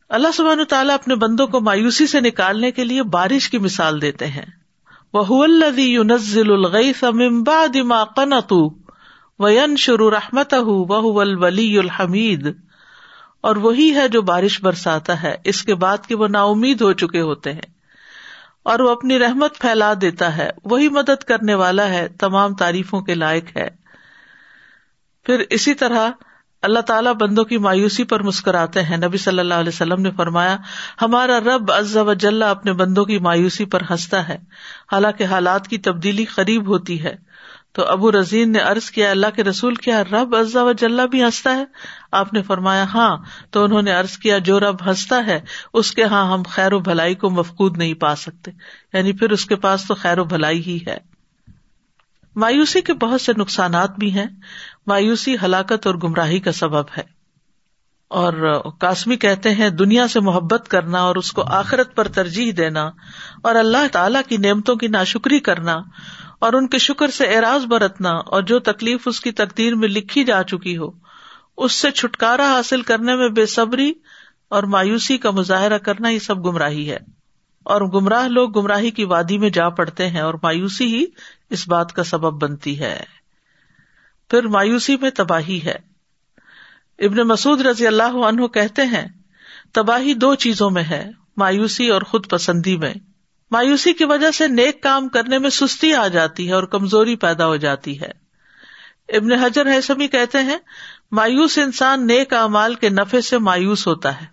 [0.10, 4.28] اللہ سبحان تعالیٰ اپنے بندوں کو مایوسی سے نکالنے کے لیے بارش کی مثال دیتے
[4.28, 4.46] ہیں۔
[5.14, 5.48] وہ
[6.04, 8.70] نزل الغیث من بعد ما قنطوا
[9.40, 12.58] وینشر رحمته وهو الولی الحمید۔
[13.42, 16.94] اور وہی ہے جو بارش برساتا ہے۔ اس کے بعد کہ وہ نا امید ہو
[16.94, 17.68] چکے ہوتے ہیں۔
[18.64, 23.14] اور وہ اپنی رحمت پھیلا دیتا ہے۔ وہی مدد کرنے والا ہے۔ تمام تعریفوں کے
[23.14, 23.70] لائق ہے۔
[25.24, 26.10] پھر اسی طرح
[26.68, 30.58] اللہ تعالیٰ بندوں کی مایوسی پر مسکراتے ہیں۔ نبی صلی اللہ علیہ وسلم نے فرمایا،
[31.02, 34.38] ہمارا رب از وجل اپنے بندوں کی مایوسی پر ہنستا ہے۔
[34.92, 37.16] حالانکہ حالات کی تبدیلی قریب ہوتی ہے۔
[37.72, 41.24] تو ابو رزین نے ارض کیا، اللہ کے رسول، کیا رب ازا و جل بھی
[41.24, 41.66] ہنستا ہے؟
[42.12, 43.18] آپ نے فرمایا ہاں۔
[43.52, 45.40] تو انہوں نے ارض کیا، جو رب ہنستا ہے،
[45.74, 48.52] اس کے ہاں ہم خیر و بھلائی کو مفقود نہیں پا سکتے۔
[48.94, 50.98] یعنی پھر اس کے پاس تو خیر و بھلائی ہی ہے۔
[52.36, 54.26] مایوسی کے بہت سے نقصانات بھی ہیں۔
[54.88, 57.18] مایوسی، ہلاکت اور گمراہی کا سبب ہے۔
[58.08, 62.92] اور کاسمی کہتے ہیں، دنیا سے محبت کرنا اور اس کو آخرت پر ترجیح دینا
[63.44, 65.82] اور اللہ تعالی کی نعمتوں کی ناشکری کرنا
[66.40, 70.24] اور ان کے شکر سے اعراض برتنا اور جو تکلیف اس کی تقدیر میں لکھی
[70.24, 70.90] جا چکی ہو،
[71.58, 73.94] اس سے چھٹکارا حاصل کرنے میں بے صبری
[74.50, 76.98] اور مایوسی کا مظاہرہ کرنا یہ سب گمراہی ہے۔
[77.64, 81.06] اور گمراہ لوگ گمراہی کی وادی میں جا پڑتے ہیں اور مایوسی ہی
[81.50, 83.04] اس بات کا سبب بنتی ہے۔
[84.30, 85.76] پھر مایوسی میں تباہی ہے۔
[87.00, 89.08] ابن مسعد رضی اللہ عنہ کہتے ہیں،
[89.74, 92.94] تباہی دو چیزوں میں ہے، مایوسی اور خود پسندی میں۔
[93.52, 97.46] مایوسی کی وجہ سے نیک کام کرنے میں سستی آ جاتی ہے اور کمزوری پیدا
[97.46, 98.12] ہو جاتی ہے۔
[99.10, 100.58] ابن حجر حسمی کہتے ہیں،
[101.12, 104.26] مایوس انسان نیک امال کے نفے سے مایوس ہوتا ہے۔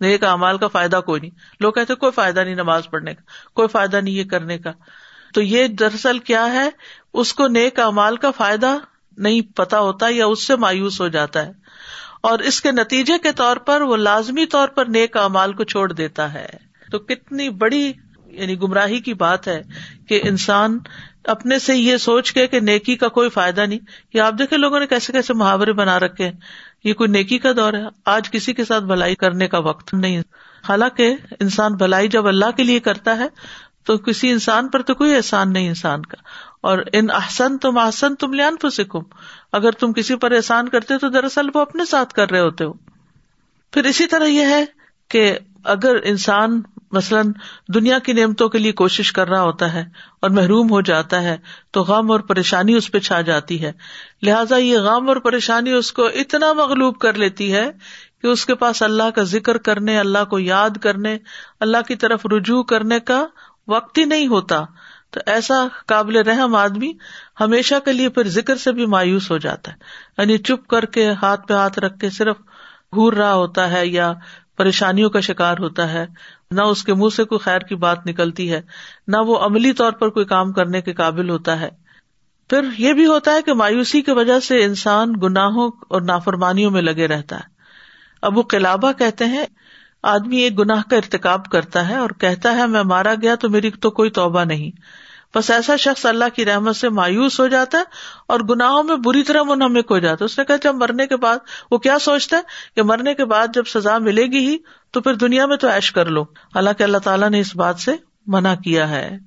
[0.00, 3.68] نیک امال کا فائدہ کوئی نہیں۔ لوگ کہتے کوئی فائدہ نہیں نماز پڑھنے کا، کوئی
[3.68, 4.72] فائدہ نہیں یہ کرنے کا۔
[5.34, 6.70] تو یہ دراصل کیا ہے؟
[7.12, 8.76] اس کو نیک امال کا فائدہ
[9.16, 11.52] نہیں پتا ہوتا یا اس سے مایوس ہو جاتا ہے۔
[12.20, 15.92] اور اس کے نتیجے کے طور پر وہ لازمی طور پر نیک امال کو چھوڑ
[15.92, 16.46] دیتا ہے۔
[16.90, 17.92] تو کتنی بڑی
[18.26, 19.62] یعنی گمراہی کی بات ہے
[20.08, 20.78] کہ انسان
[21.24, 23.78] اپنے سے یہ سوچ کے کہ نیکی کا کوئی فائدہ نہیں۔
[24.14, 26.32] یا آپ دیکھیں لوگوں نے کیسے کیسے محاورے بنا رکھے ہیں۔
[26.84, 30.22] یہ کوئی نیکی کا دور ہے۔ آج کسی کے ساتھ بھلائی کرنے کا وقت نہیں
[30.68, 33.26] حالانکہ انسان بھلائی جب اللہ کے لیے کرتا ہے
[33.84, 36.16] تو کسی انسان پر تو کوئی احسان نہیں انسان کا۔
[36.62, 39.02] اور ان احسن تم احسن تم لیان پسکم
[39.52, 42.72] اگر تم کسی پر احسان کرتے تو دراصل وہ اپنے ساتھ کر رہے ہوتے ہو۔
[43.72, 44.64] پھر اسی طرح یہ ہے
[45.08, 46.60] کہ اگر انسان
[46.92, 47.32] مثلاً
[47.74, 49.84] دنیا کی نعمتوں کے لیے کوشش کر رہا ہوتا ہے
[50.20, 51.36] اور محروم ہو جاتا ہے
[51.70, 53.72] تو غم اور پریشانی اس پہ چھا جاتی ہے۔
[54.22, 57.70] لہٰذا یہ غم اور پریشانی اس کو اتنا مغلوب کر لیتی ہے
[58.22, 61.18] کہ اس کے پاس اللہ کا ذکر کرنے، اللہ کو یاد کرنے،
[61.60, 63.26] اللہ کی طرف رجوع کرنے کا
[63.68, 64.64] وقت ہی نہیں ہوتا۔
[65.12, 66.92] تو ایسا قابل رحم آدمی
[67.40, 69.76] ہمیشہ کے لیے پھر ذکر سے بھی مایوس ہو جاتا ہے۔
[70.18, 72.36] یعنی چپ کر کے ہاتھ پہ ہاتھ رکھ کے صرف
[72.96, 74.12] گور رہا ہوتا ہے یا
[74.56, 76.06] پریشانیوں کا شکار ہوتا ہے،
[76.50, 78.60] نہ اس کے منہ سے کوئی خیر کی بات نکلتی ہے،
[79.06, 81.68] نہ وہ عملی طور پر کوئی کام کرنے کے قابل ہوتا ہے۔
[82.50, 86.82] پھر یہ بھی ہوتا ہے کہ مایوسی کی وجہ سے انسان گناہوں اور نافرمانیوں میں
[86.82, 87.52] لگے رہتا ہے۔
[88.22, 89.46] ابو قلابہ کہتے ہیں
[90.02, 93.70] آدمی ایک گناہ کا ارتکاب کرتا ہے اور کہتا ہے، میں مارا گیا تو میری
[93.70, 94.70] تو کوئی توبہ نہیں۔
[95.34, 97.82] بس ایسا شخص اللہ کی رحمت سے مایوس ہو جاتا ہے
[98.28, 101.16] اور گناہوں میں بری طرح منہمک ہو جاتا ہے۔ اس نے کہا، جب مرنے کے
[101.16, 101.36] بعد
[101.70, 102.42] وہ کیا سوچتا ہے؟
[102.76, 104.58] کہ مرنے کے بعد جب سزا ملے گی ہی
[104.90, 107.96] تو پھر دنیا میں تو ایش کر لو۔ حالانکہ اللہ تعالیٰ نے اس بات سے
[108.26, 109.18] منع کیا ہے۔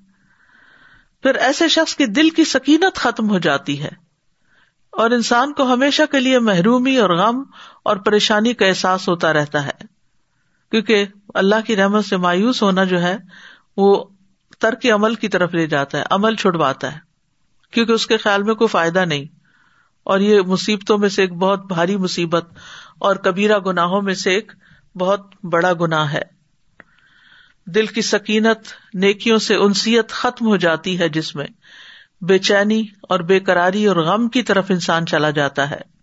[1.24, 3.92] پھر ایسے شخص کی دل کی سکینت ختم ہو جاتی ہے۔
[4.92, 7.44] اور انسان کو ہمیشہ کے لیے محرومی اور غم
[7.84, 9.95] اور پریشانی کا احساس ہوتا رہتا ہے۔
[10.72, 13.18] کیونکہ اللہ کی رحمت سے مایوس ہونا جو ہے،
[13.78, 14.04] وہ
[14.60, 17.00] ترک عمل کی طرف لے جاتا ہے، عمل چھڑواتا ہے،
[17.72, 19.26] کیونکہ اس کے خیال میں کوئی فائدہ نہیں۔
[20.04, 22.46] اور یہ مصیبتوں میں سے ایک بہت بھاری مصیبت
[23.00, 24.52] اور کبیرہ گناہوں میں سے ایک
[24.96, 26.22] بہت بڑا گناہ ہے۔
[27.66, 28.58] دل کی سکینت
[28.94, 31.46] نیکیوں سے انسیت ختم ہو جاتی ہے، جس میں
[32.22, 35.95] بے چینی اور بے قراری اور غم کی طرف انسان چلا جاتا ہے۔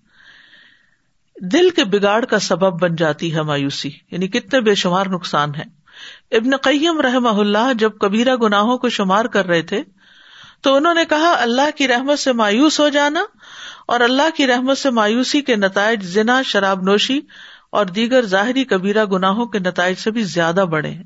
[1.40, 5.82] دل کے بگاڑ کا سبب بن جاتی ہے مایوسی یعنی کتنے بے شمار نقصان ہے
[6.30, 9.82] ابن قیم رحم اللہ جب کبیرہ گناہوں کو شمار کر رہے تھے،
[10.60, 13.24] تو انہوں نے کہا، اللہ کی رحمت سے مایوس ہو جانا
[13.86, 17.20] اور اللہ کی رحمت سے مایوسی کے نتائج زنا، شراب نوشی
[17.72, 21.04] اور دیگر ظاہری کبیرہ گناہوں کے نتائج سے بھی زیادہ بڑے ہیں۔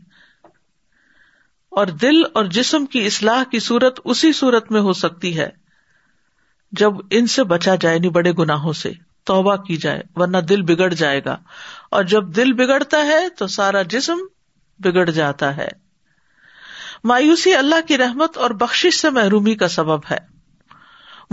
[1.70, 5.48] اور دل اور جسم کی اصلاح کی صورت اسی صورت میں ہو سکتی ہے
[6.72, 8.92] جب ان سے بچا جائے نہیں بڑے گناہوں سے۔
[9.26, 11.36] توبہ کی جائے، ورنہ دل بگڑ جائے گا۔
[11.90, 14.16] اور جب دل بگڑتا ہے تو سارا جسم
[14.78, 15.68] بگڑ جاتا ہے۔
[17.04, 20.36] مایوسی اللہ کی رحمت اور بخش سے محرومی کا سبب ہے۔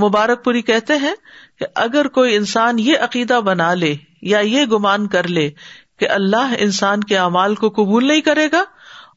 [0.01, 1.13] مبارک پوری کہتے ہیں
[1.59, 5.49] کہ اگر کوئی انسان یہ عقیدہ بنا لے یا یہ گمان کر لے
[5.99, 8.63] کہ اللہ انسان کے اعمال کو قبول نہیں کرے گا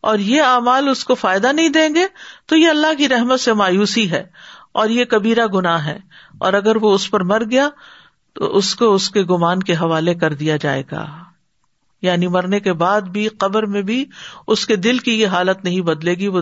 [0.03, 2.07] اور یہ اعمال اس کو فائدہ نہیں دیں گے،
[2.47, 4.25] تو یہ اللہ کی رحمت سے مایوسی ہے
[4.73, 5.99] اور یہ کبیرہ گناہ ہے۔
[6.41, 7.69] اور اگر وہ اس پر مر گیا
[8.37, 11.07] تو اس کو اس کے گمان کے حوالے کر دیا جائے گا۔
[12.03, 14.05] یعنی مرنے کے بعد بھی، قبر میں بھی
[14.46, 16.40] اس کے دل کی یہ حالت نہیں بدلے گی، وہ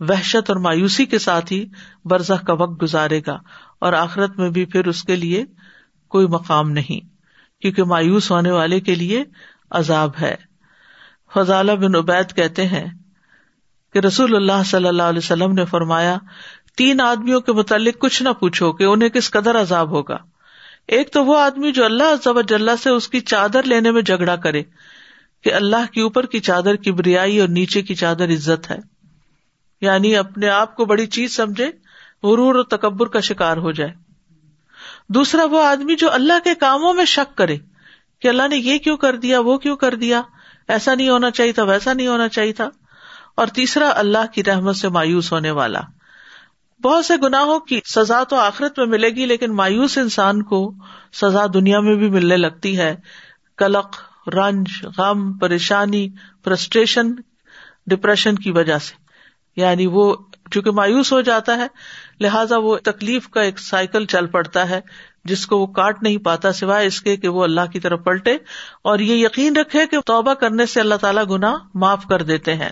[0.00, 1.64] وحشت اور مایوسی کے ساتھ ہی
[2.04, 3.38] برزخ کا وقت گزارے گا
[3.78, 5.44] اور آخرت میں بھی پھر اس کے لیے
[6.08, 7.00] کوئی مقام نہیں،
[7.62, 9.24] کیونکہ مایوس ہونے والے کے لیے
[9.70, 10.34] عذاب ہے۔
[11.34, 12.86] فضالہ بن عبید کہتے ہیں
[13.92, 16.18] کہ رسول اللہ صلی اللہ علیہ وسلم نے فرمایا،
[16.76, 20.18] تین آدمیوں کے متعلق کچھ نہ پوچھو کہ انہیں کس قدر عذاب ہوگا۔
[20.86, 24.62] ایک تو وہ آدمی جو اللہ سے اس کی چادر لینے میں جھگڑا کرے
[25.42, 28.78] کہ اللہ کے اوپر کی چادر کی بریائی اور نیچے کی چادر عزت ہے۔
[29.80, 31.66] یعنی اپنے آپ کو بڑی چیز سمجھے،
[32.22, 33.92] غرور اور تکبر کا شکار ہو جائے۔
[35.08, 37.56] دوسرا وہ آدمی جو اللہ کے کاموں میں شک کرے
[38.20, 40.22] کہ اللہ نے یہ کیوں کر دیا، وہ کیوں کر دیا،
[40.68, 42.70] ایسا نہیں ہونا چاہیے تھا، ویسا نہیں ہونا چاہیے تھا۔
[43.34, 45.80] اور تیسرا، اللہ کی رحمت سے مایوس ہونے والا۔
[46.82, 50.74] بہت سے گناہوں کی سزا تو آخرت میں ملے گی، لیکن مایوس انسان کو
[51.12, 52.96] سزا دنیا میں بھی ملنے لگتی ہے۔
[53.56, 54.66] کلق، رنج،
[54.98, 56.08] غم، پریشانی،
[56.44, 57.06] فرسٹریشن،
[57.86, 58.94] ڈپریشن کی وجہ سے۔
[59.56, 60.16] یعنی وہ
[60.50, 61.66] چونکہ مایوس ہو جاتا ہے،
[62.20, 64.80] لہذا وہ تکلیف کا ایک سائیکل چل پڑتا ہے،
[65.24, 68.36] جس کو وہ کاٹ نہیں پاتا سوائے اس کے کہ وہ اللہ کی طرف پلٹے۔
[68.82, 72.70] اور یہ یقین رکھے کہ توبہ کرنے سے اللہ تعالیٰ گنا معاف کر دیتے ہیں۔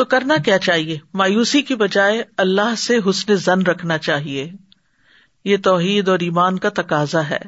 [0.00, 4.52] تو کرنا کیا چاہیے؟ مایوسی کی بجائے اللہ سے حسن زن رکھنا چاہیے۔
[5.44, 7.38] یہ توحید اور ایمان کا تقاضا ہے۔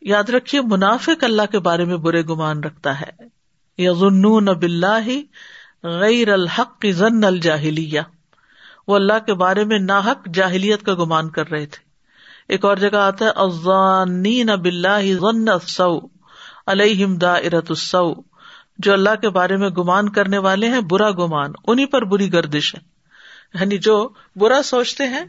[0.00, 3.10] یاد رکھیے، منافق اللہ کے بارے میں برے گمان رکھتا ہے۔
[3.78, 5.08] یظنون بلّہ
[5.82, 8.00] غیر الحق کی ضن الجاہلیہ۔
[8.88, 11.84] وہ اللہ کے بارے میں ناحق جاہلیت کا گمان کر رہے تھے۔
[12.48, 15.98] ایک اور جگہ آتا ہے ازانین بلّہ ضن السو
[16.66, 18.29] علیہم دائرۃ السو
[18.82, 22.74] جو اللہ کے بارے میں گمان کرنے والے ہیں، برا گمان انہیں پر بری گردش
[22.74, 22.80] ہے۔
[23.60, 25.24] یعنی جو برا سوچتے ہیں،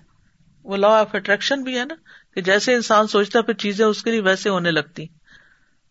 [0.63, 1.95] وہ لا آف اٹریکشن بھی ہے نا،
[2.35, 5.05] کہ جیسے انسان سوچتا ہے، پھر چیزیں اس کے لیے ویسے ہونے لگتی۔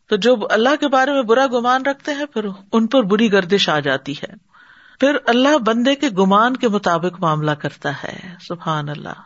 [0.09, 3.69] تو جو اللہ کے بارے میں برا گمان رکھتے ہیں، پھر ان پر بری گردش
[3.69, 4.35] آ جاتی ہے۔
[5.01, 8.19] پھر اللہ بندے کے گمان کے مطابق معاملہ کرتا ہے۔
[8.49, 9.23] سبحان اللہ۔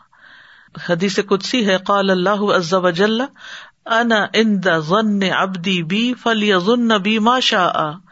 [0.89, 3.21] حدیث کدسی ہے، قال اللہ عز وجل،
[3.87, 8.04] انا اند ظن ابدی بی فلی ظن بی ما شاء۔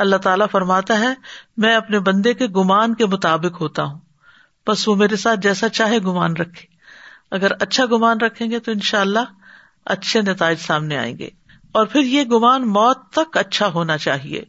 [0.00, 1.14] اللہ تعالیٰ فرماتا ہے،
[1.56, 3.98] میں اپنے بندے کے گمان کے مطابق ہوتا ہوں۔
[4.66, 6.66] بس وہ میرے ساتھ جیسا چاہے گمان رکھے۔
[7.30, 9.18] اگر اچھا گمان رکھیں گے تو ان شاء اللہ
[9.84, 11.30] اچھے نتائج سامنے آئیں گے۔
[11.72, 14.42] اور پھر یہ گمان موت تک اچھا ہونا چاہیے۔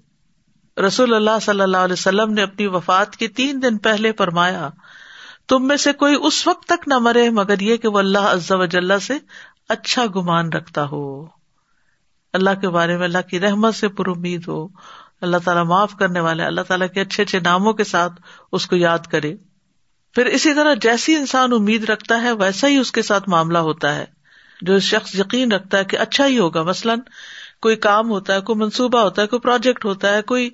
[0.87, 4.69] رسول اللہ صلی اللہ علیہ وسلم نے اپنی وفات کے تین دن پہلے فرمایا،
[5.47, 8.51] تم میں سے کوئی اس وقت تک نہ مرے مگر یہ کہ وہ اللہ عز
[8.51, 9.17] و جل سے
[9.69, 11.27] اچھا گمان رکھتا ہو۔
[12.33, 14.67] اللہ کے بارے میں اللہ کی رحمت سے پر امید ہو۔
[15.21, 18.13] اللہ تعالیٰ معاف کرنے والے، اللہ تعالیٰ کے اچھے اچھے ناموں کے ساتھ
[18.51, 19.35] اس کو یاد کرے۔
[20.15, 23.95] پھر اسی طرح جیسی انسان امید رکھتا ہے، ویسا ہی اس کے ساتھ معاملہ ہوتا
[23.95, 24.05] ہے۔
[24.61, 26.99] جو شخص یقین رکھتا ہے کہ اچھا ہی ہوگا، مثلاً
[27.61, 30.49] کوئی کام ہوتا ہے، کوئی منصوبہ ہوتا ہے، کوئی پروجیکٹ ہوتا ہے، کوئی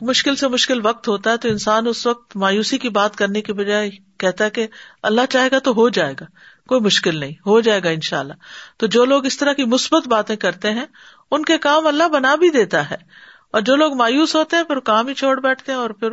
[0.00, 3.52] مشکل سے مشکل وقت ہوتا ہے، تو انسان اس وقت مایوسی کی بات کرنے کے
[3.52, 4.66] بجائے کہتا ہے کہ
[5.02, 6.24] اللہ چاہے گا تو ہو جائے گا،
[6.68, 8.32] کوئی مشکل نہیں، ہو جائے گا ان شاء اللہ
[8.76, 10.86] تو جو لوگ اس طرح کی مثبت باتیں کرتے ہیں،
[11.30, 14.78] ان کے کام اللہ بنا بھی دیتا ہے۔ اور جو لوگ مایوس ہوتے ہیں پھر
[14.80, 16.10] کام ہی چھوڑ بیٹھتے ہیں اور پھر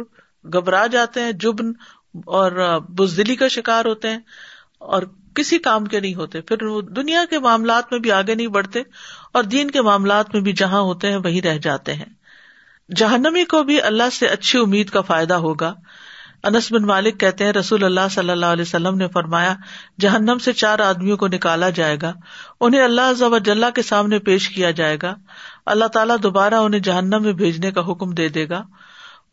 [0.53, 1.71] گھبرا جاتے ہیں، جبن
[2.13, 4.19] اور بزدلی کا شکار ہوتے ہیں
[4.79, 5.03] اور
[5.35, 8.81] کسی کام کے نہیں ہوتے۔ پھر دنیا کے معاملات میں بھی آگے نہیں بڑھتے
[9.33, 12.05] اور دین کے معاملات میں بھی جہاں ہوتے ہیں وہی رہ جاتے ہیں۔
[12.95, 15.73] جہنمی کو بھی اللہ سے اچھی امید کا فائدہ ہوگا۔
[16.43, 19.55] انس بن مالک کہتے ہیں، رسول اللہ صلی اللہ علیہ وسلم نے فرمایا،
[19.99, 22.13] جہنم سے چار آدمیوں کو نکالا جائے گا،
[22.61, 25.15] انہیں اللہ جل کے سامنے پیش کیا جائے گا۔
[25.69, 28.63] اللہ تعالیٰ دوبارہ انہیں جہنم میں بھیجنے کا حکم دے دے گا۔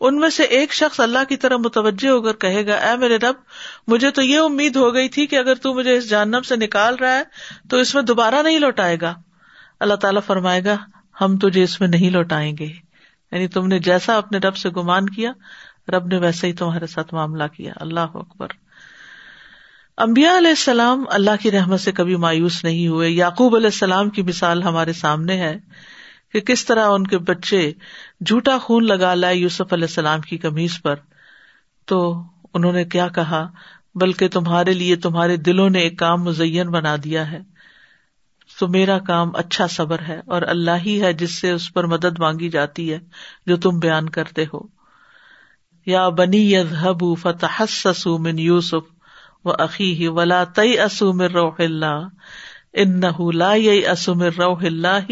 [0.00, 3.16] ان میں سے ایک شخص اللہ کی طرح متوجہ ہو کر کہے گا، اے میرے
[3.16, 3.34] رب،
[3.88, 6.94] مجھے تو یہ امید ہو گئی تھی کہ اگر تو مجھے اس جہنم سے نکال
[6.94, 7.22] رہا ہے،
[7.70, 9.14] تو اس میں دوبارہ نہیں لوٹائے گا۔
[9.80, 10.76] اللہ تعالیٰ فرمائے گا،
[11.20, 12.68] ہم تجھے اس میں نہیں لوٹائیں گے۔
[13.32, 15.32] یعنی تم نے جیسا اپنے رب سے گمان کیا،
[15.88, 18.46] رب نے ویسے ہی تمہارے ساتھ معاملہ کیا۔ اللہ اکبر۔
[19.96, 24.22] امبیا علیہ السلام اللہ کی رحمت سے کبھی مایوس نہیں ہوئے۔ یعقوب علیہ السلام کی
[24.22, 25.58] مثال ہمارے سامنے ہے۔
[26.36, 27.72] کہ کس طرح ان کے بچے
[28.26, 30.94] جھوٹا خون لگا لائے یوسف علیہ السلام کی کمیز پر۔
[31.86, 32.22] تو
[32.54, 33.48] انہوں نے کیا کہا؟
[33.94, 37.38] بلکہ تمہارے لیے تمہارے دلوں نے ایک کام مزین بنا دیا ہے۔
[38.60, 42.18] تو میرا کام اچھا صبر ہے اور اللہ ہی ہے جس سے اس پر مدد
[42.18, 42.98] مانگی جاتی ہے
[43.46, 44.58] جو تم بیان کرتے ہو۔
[45.86, 47.62] یا بنی یب فتح
[48.06, 48.96] من یوسف
[49.44, 52.08] و عقی ولا تئی اسومر روح اللہ
[52.72, 53.00] ان
[53.34, 53.54] لا
[54.38, 55.10] روح اللہ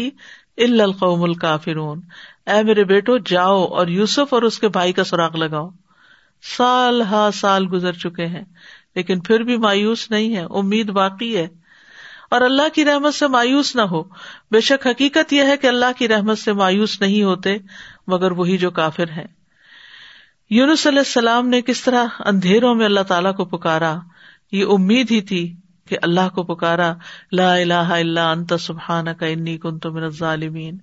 [0.57, 2.01] القوم الکافرون
[2.45, 5.69] اے میرے بیٹو، جاؤ اور یوسف اور اس کے بھائی کا سراغ لگاؤ۔
[6.57, 8.43] سال ہا سال گزر چکے ہیں،
[8.95, 11.47] لیکن پھر بھی مایوس نہیں ہے امید باقی ہے۔
[12.31, 14.03] اور اللہ کی رحمت سے مایوس نہ ہو۔
[14.51, 17.57] بے شک حقیقت یہ ہے کہ اللہ کی رحمت سے مایوس نہیں ہوتے،
[18.07, 19.25] مگر وہی جو کافر ہے
[20.49, 23.95] یونس علیہ السلام نے کس طرح اندھیروں میں اللہ تعالیٰ کو پکارا،
[24.51, 25.55] یہ امید ہی تھی۔
[25.87, 26.93] کہ اللہ کو پکارا،
[27.31, 30.77] لا الہ الا انت سبحان کا انی کن تو من ظالمین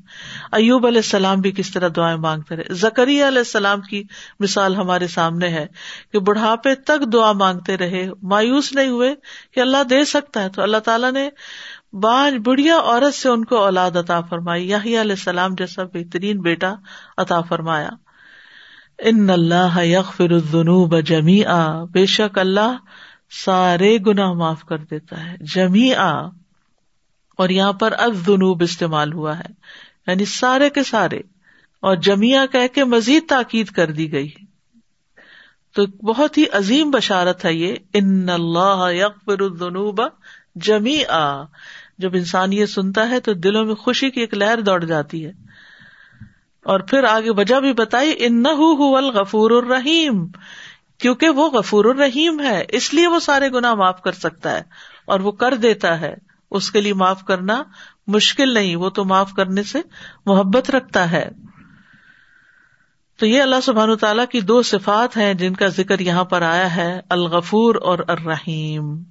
[0.52, 4.02] ایوب علیہ السلام بھی کس طرح دعائیں مانگتے رہے؟ زکری علیہ السلام کی
[4.40, 5.66] مثال ہمارے سامنے ہے
[6.12, 9.14] کہ بڑھاپے تک دعا مانگتے رہے، مایوس نہیں ہوئے
[9.54, 11.28] کہ اللہ دے سکتا ہے۔ تو اللہ تعالیٰ نے
[11.92, 16.74] بعض بڑھیا عورت سے ان کو اولاد عطا فرمائی۔ یاہی علیہ السلام جیسا بہترین بیٹا
[17.18, 17.90] عطا فرمایا۔
[18.98, 22.76] ان اللہ یغفر الذنوب جمیعا۔ بے شک اللہ
[23.32, 26.12] سارے گنا معاف کر دیتا ہے۔ جمی آ
[27.36, 29.52] اور یہاں پر اب جنوب استعمال ہوا ہے۔
[30.06, 31.20] یعنی سارے کے سارے۔
[31.80, 34.30] اور جمیا کہ کے مزید تاکید کر دی گئی
[35.74, 40.00] تو بہت ہی عظیم بشارت ہے یہ۔ ان اللہ یقر الجنوب
[40.54, 41.42] جمی آ
[41.98, 45.32] جب انسان یہ سنتا ہے تو دلوں میں خوشی کی ایک لہر دوڑ جاتی ہے۔
[46.64, 50.26] اور پھر آگے وجہ بھی بتائی ان الغفور الرحیم۔
[51.02, 54.62] کیونکہ وہ غفور الرحیم ہے، اس لیے وہ سارے گنا معاف کر سکتا ہے
[55.04, 56.14] اور وہ کر دیتا ہے۔
[56.50, 57.62] اس کے لیے معاف کرنا
[58.06, 59.78] مشکل نہیں، وہ تو معاف کرنے سے
[60.26, 61.28] محبت رکھتا ہے۔
[63.16, 66.76] تو یہ اللہ سبحان تعالیٰ کی دو صفات ہیں جن کا ذکر یہاں پر آیا
[66.76, 69.02] ہے، الغفور اور الرحیم۔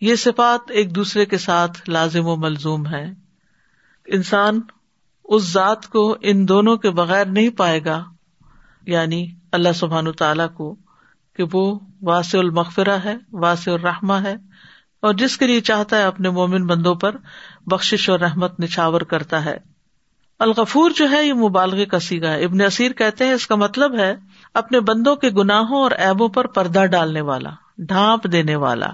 [0.00, 3.10] یہ صفات ایک دوسرے کے ساتھ لازم و ملزوم ہے
[4.06, 4.60] انسان
[5.24, 8.04] اس ذات کو ان دونوں کے بغیر نہیں پائے گا
[8.86, 10.76] یعنی اللہ سبحان تعالیٰ کو۔
[11.36, 14.34] کہ وہ واس المغفرہ ہے واس الرحمہ ہے،
[15.02, 17.16] اور جس کے لیے چاہتا ہے اپنے مومن بندوں پر
[17.66, 19.56] بخش اور رحمت نچھاور کرتا ہے۔
[20.40, 23.98] الغفور جو ہے، یہ مبالغ کا سیگا ہے۔ ابن اسیر کہتے ہیں، اس کا مطلب
[23.98, 24.14] ہے
[24.54, 28.86] اپنے بندوں کے گناہوں اور ایبوں پر پردہ ڈالنے والا، ڈھانپ دینے والا،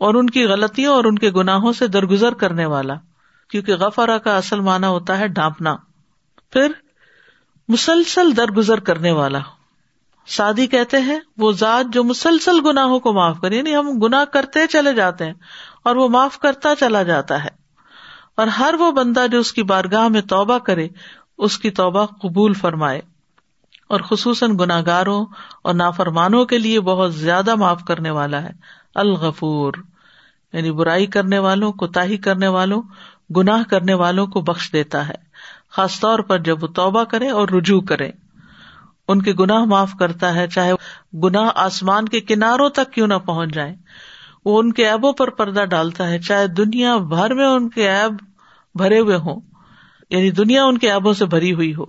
[0.00, 2.94] اور ان کی غلطیوں اور ان کے گناہوں سے درگزر کرنے والا۔
[3.50, 5.76] کیونکہ غفرا کا اصل معنی ہوتا ہے ڈھانپنا۔
[6.52, 6.72] پھر
[7.68, 9.38] مسلسل درگزر کرنے والا۔
[10.26, 14.66] سادی کہتے ہیں، وہ ذات جو مسلسل گناہوں کو معاف کرے یعنی ہم گنا کرتے
[14.66, 15.34] چلے جاتے ہیں
[15.84, 17.48] اور وہ معاف کرتا چلا جاتا ہے۔
[18.36, 20.88] اور ہر وہ بندہ جو اس کی بارگاہ میں توبہ کرے،
[21.38, 23.00] اس کی توبہ قبول فرمائے۔
[23.88, 25.26] اور خصوصاً گناگاروں
[25.64, 28.50] اور نافرمانوں کے لیے بہت زیادہ معاف کرنے والا ہے۔
[28.94, 29.72] الغفور
[30.52, 32.82] یعنی برائی کرنے والوں کوتا کرنے والوں،
[33.36, 35.14] گناہ کرنے والوں کو بخش دیتا ہے۔
[35.70, 38.10] خاص طور پر جب وہ توبہ کرے اور رجوع کرے۔
[39.12, 40.72] ان کے گناہ معاف کرتا ہے، چاہے
[41.24, 43.76] گناہ آسمان کے کناروں تک کیوں نہ پہنچ جائے۔
[44.44, 48.12] وہ ان کے ایبوں پر پردہ ڈالتا ہے، چاہے دنیا بھر میں ان کے ایب
[48.74, 49.40] بھرے ہوئے ہوں
[50.10, 51.84] یعنی دنیا ان کے ایبوں سے بھری ہوئی ہو۔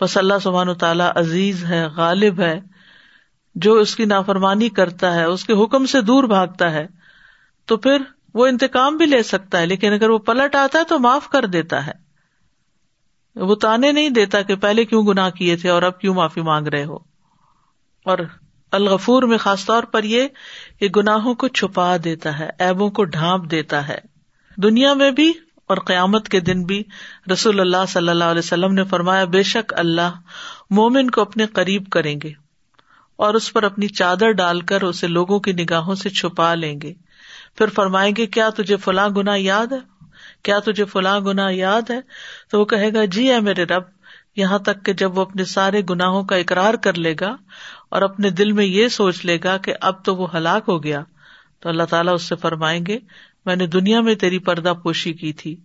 [0.00, 2.60] بس اللہ سبحان و تعالیٰ عزیز ہے، غالب ہے،
[3.54, 6.86] جو اس کی نافرمانی کرتا ہے، اس کے حکم سے دور بھاگتا ہے۔
[7.66, 7.96] تو پھر
[8.34, 11.46] وہ انتقام بھی لے سکتا ہے، لیکن اگر وہ پلٹ آتا ہے تو معاف کر
[11.46, 12.01] دیتا ہے۔
[13.36, 16.66] وہ تانے نہیں دیتا کہ پہلے کیوں گنا کیے تھے اور اب کیوں معافی مانگ
[16.66, 16.96] رہے ہو۔
[18.04, 18.18] اور
[18.72, 20.28] الغفور میں خاص طور پر یہ
[20.80, 23.98] کہ گناہوں کو چھپا دیتا ہے ایبوں کو ڈھانپ دیتا ہے۔
[24.56, 25.32] دنیا میں بھی
[25.68, 26.82] اور قیامت کے دن بھی
[27.32, 30.12] رسول اللہ صلی اللہ علیہ وسلم نے فرمایا، بے شک اللہ
[30.70, 32.32] مومن کو اپنے قریب کریں گے
[33.16, 36.94] اور اس پر اپنی چادر ڈال کر اسے لوگوں کی نگاہوں سے چھپا لیں گے۔
[37.58, 39.91] پھر فرمائیں گے، کیا تجھے فلاں گنا یاد ہے؟
[40.42, 42.00] کیا تجھے فلاں گنا یاد ہے؟
[42.50, 43.82] تو وہ کہے گا جی ہے میرے رب،
[44.36, 47.36] یہاں تک کہ جب وہ اپنے سارے گناہوں کا اقرار کر لے گا
[47.90, 51.02] اور اپنے دل میں یہ سوچ لے گا کہ اب تو وہ ہلاک ہو گیا،
[51.60, 52.98] تو اللہ تعالیٰ اس سے فرمائیں گے،
[53.46, 55.56] میں نے دنیا میں تیری پردہ پوشی کی تھی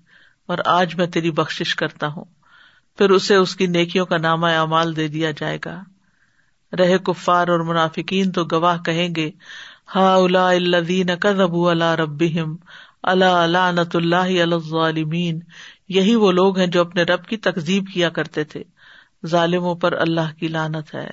[0.47, 2.25] اور آج میں تیری بخش کرتا ہوں۔
[2.97, 5.83] پھر اسے اس کی نیکیوں کا نامہ اعمال دے دیا جائے گا۔
[6.79, 9.31] رہے کفار اور منافقین تو گواہ کہیں گے
[9.95, 12.23] ہا الا الدین کزبو اللہ رب
[13.07, 15.39] اللہ علانت اللہ الظالمین۔
[15.89, 18.63] یہی وہ لوگ ہیں جو اپنے رب کی تقزیب کیا کرتے تھے۔
[19.27, 21.09] ظالموں پر اللہ کی لانت ہے۔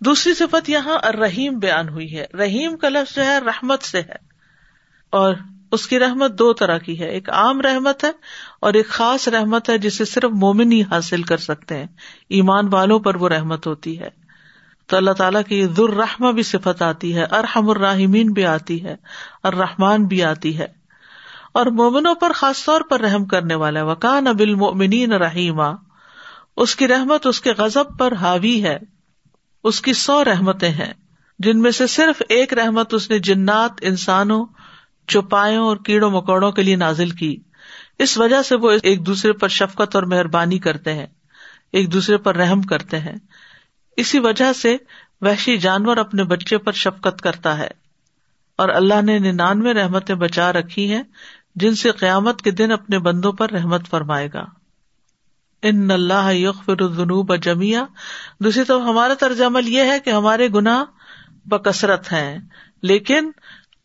[0.00, 4.16] دوسری صفت یہاں رحیم بیان ہوئی ہے۔ رحیم کا لفظ جو ہے رحمت سے ہے۔
[5.10, 5.34] اور
[5.72, 8.10] اس کی رحمت دو طرح کی ہے۔ ایک عام رحمت ہے
[8.60, 11.86] اور ایک خاص رحمت ہے جسے صرف مومن ہی حاصل کر سکتے ہیں۔
[12.28, 14.25] ایمان والوں پر وہ رحمت ہوتی ہے۔
[14.86, 18.96] تو اللہ تعالیٰ کی ذرحمہ بھی صفت آتی ہے، ارحم الرحمین بھی آتی ہے
[19.42, 20.66] اور رحمان بھی آتی ہے۔
[21.52, 25.72] اور مومنوں پر خاص طور پر رحم کرنے والا وکان اب المنین رحیمہ
[26.56, 28.78] اس کی رحمت اس کے غزب پر حاوی ہے۔
[29.64, 30.92] اس کی سو رحمتیں ہیں۔
[31.38, 34.46] جن میں سے صرف ایک رحمت اس نے جنات، انسانوں
[35.06, 37.36] چوپایوں اور کیڑوں مکوڑوں کے لیے نازل کی۔
[37.98, 41.06] اس وجہ سے وہ ایک دوسرے پر شفقت اور مہربانی کرتے ہیں،
[41.72, 43.16] ایک دوسرے پر رحم کرتے ہیں۔
[43.96, 44.76] اسی وجہ سے
[45.20, 47.68] وحشی جانور اپنے بچے پر شفقت کرتا ہے
[48.56, 51.02] اور اللہ نے ننانوے رحمتیں بچا رکھی ہیں
[51.54, 54.44] جن سے قیامت کے دن اپنے بندوں پر رحمت فرمائے گا۔
[55.62, 57.84] ان اللہ الذنوب جمیا
[58.40, 60.84] دوسری طرف ہمارا طرز عمل یہ ہے کہ ہمارے گناہ
[61.46, 62.38] بکثرت ہیں،
[62.82, 63.30] لیکن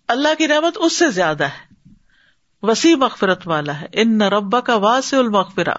[0.07, 1.93] اللہ کی رحمت اس سے زیادہ ہے۔
[2.61, 5.73] وسیع مغفرت والا ہے۔ ان نہ ربا کا واس المغفرا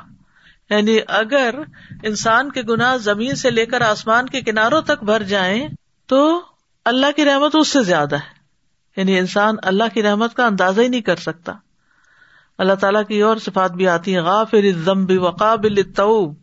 [0.73, 1.55] یعنی اگر
[2.03, 5.69] انسان کے گناہ زمین سے لے کر آسمان کے کناروں تک بھر جائیں
[6.07, 6.41] تو
[6.85, 8.43] اللہ کی رحمت اس سے زیادہ ہے۔
[8.97, 11.53] یعنی انسان اللہ کی رحمت کا اندازہ ہی نہیں کر سکتا۔
[12.59, 16.35] اللہ تعالیٰ کی اور صفات بھی آتی ہے غافر ضمبی وقابل توب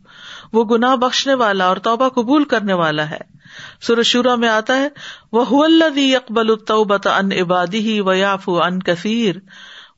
[0.52, 3.40] وہ گناہ بخشنے والا اور توبہ قبول کرنے والا ہے۔
[3.80, 4.88] سرشورا میں آتا ہے
[5.32, 5.64] وہ
[5.96, 9.36] اقبال التوبت ان عبادی ہی ویاف ان کثیر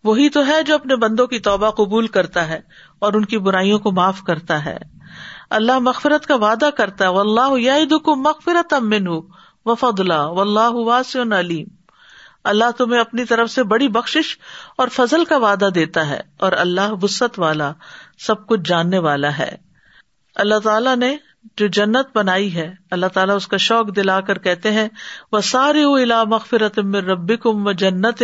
[0.05, 2.61] وہی تو ہے جو اپنے بندوں کی توبہ قبول کرتا ہے۔
[3.03, 4.79] اور ان کی برائیوں کو معاف کرتا ہے۔
[5.51, 9.09] اللہ مغفرت کا وعدہ کرتا ہے۔ اللہ کو مغفرت امن
[9.65, 11.67] وفد اللہ و اللہ علیم۔
[12.45, 14.39] اللہ تمہیں اپنی طرف سے بڑی بخش
[14.77, 17.73] اور فضل کا وعدہ دیتا ہے اور اللہ وسط والا،
[18.19, 19.57] سب کچھ جاننے والا ہے۔
[20.35, 21.17] اللہ تعالیٰ نے
[21.57, 24.89] جو جنت بنائی ہے، اللہ تعالیٰ اس کا شوق دلا کر کہتے ہیں
[25.33, 28.23] وہ سارے الا مغفرت رب کم و جنت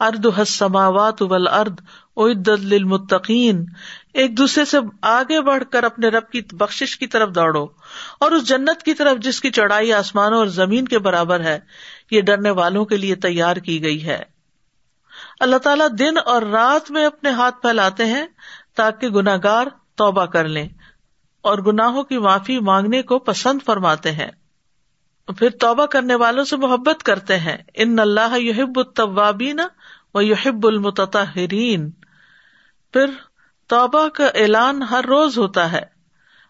[0.00, 1.80] ارد حسماوات ول ارد
[2.16, 3.64] المتقین
[4.14, 7.66] ایک دوسرے سے آگے بڑھ کر اپنے رب کی بخش کی طرف دوڑو۔
[8.20, 11.58] اور اس جنت کی طرف جس کی چڑھائی آسمانوں اور زمین کے برابر ہے،
[12.10, 14.22] یہ ڈرنے والوں کے لیے تیار کی گئی ہے۔
[15.40, 18.26] اللہ تعالیٰ دن اور رات میں اپنے ہاتھ پھیلاتے ہیں
[18.76, 20.68] تاکہ گناگار توبہ کر لیں۔
[21.42, 24.30] اور گناہوں کی معافی مانگنے کو پسند فرماتے ہیں۔
[25.38, 29.60] پھر توبہ کرنے والوں سے محبت کرتے ہیں۔ ان اللہ یحب الطوابین
[30.14, 31.90] و یحب المتطہرین۔
[32.92, 33.06] پھر
[33.66, 35.92] توبہ کا اعلان ہر روز ہوتا ہے۔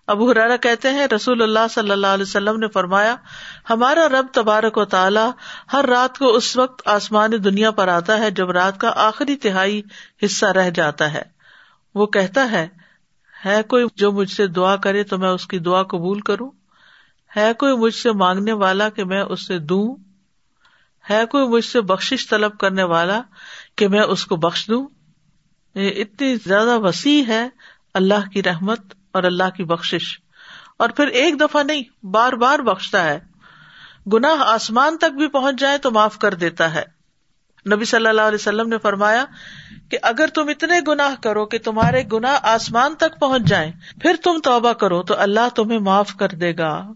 [0.07, 3.17] ابو حرارا کہتے ہیں، رسول اللہ صلی اللہ علیہ وسلم نے فرمایا،
[3.71, 5.31] ہمارا رب تبارک و تعالیٰ
[5.73, 9.83] ہر رات کو اس وقت آسمان دنیا پر آتا ہے جب رات کا آخری تہائی
[10.25, 11.23] حصہ رہ جاتا ہے۔
[11.95, 12.82] وہ کہتا ہے
[13.47, 16.51] ہے کوئی جو مجھ سے دعا کرے تو میں اس کی دعا قبول کروں؟
[17.37, 19.97] ہے کوئی مجھ سے مانگنے والا کہ میں اس سے دوں؟
[21.11, 23.21] ہے کوئی مجھ سے بخش طلب کرنے والا
[23.77, 24.89] کہ میں اس کو بخش دوں؟
[25.75, 27.49] یہ اتنی زیادہ وسیع ہے
[27.95, 28.81] اللہ کی رحمت
[29.13, 30.21] اور اللہ کی بخش
[30.79, 33.19] اور پھر ایک دفعہ نہیں، بار بار بخشتا ہے۔
[34.13, 37.02] گناہ آسمان تک بھی پہنچ جائے تو معاف کر دیتا ہے۔
[37.71, 39.25] نبی صلی اللہ علیہ وسلم نے فرمایا
[39.91, 44.39] کہ اگر تم اتنے گناہ کرو کہ تمہارے گنا آسمان تک پہنچ جائیں، پھر تم
[44.45, 46.93] توبہ کرو تو اللہ تمہیں معاف کر دے گا۔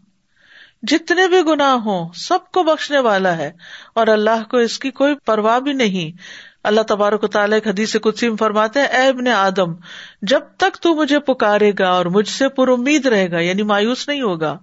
[0.82, 3.52] جتنے بھی گناہ ہوں، سب کو بخشنے والا ہے
[3.94, 6.16] اور اللہ کو اس کی کوئی پرواہ بھی نہیں۔
[6.64, 9.74] اللہ تبارک و تعالیٰ حدیث کچھ فرماتے اے ابن آدم،
[10.22, 14.08] جب تک تو مجھے پکارے گا اور مجھ سے پر امید رہے گا یعنی مایوس
[14.08, 14.58] نہیں ہوگا۔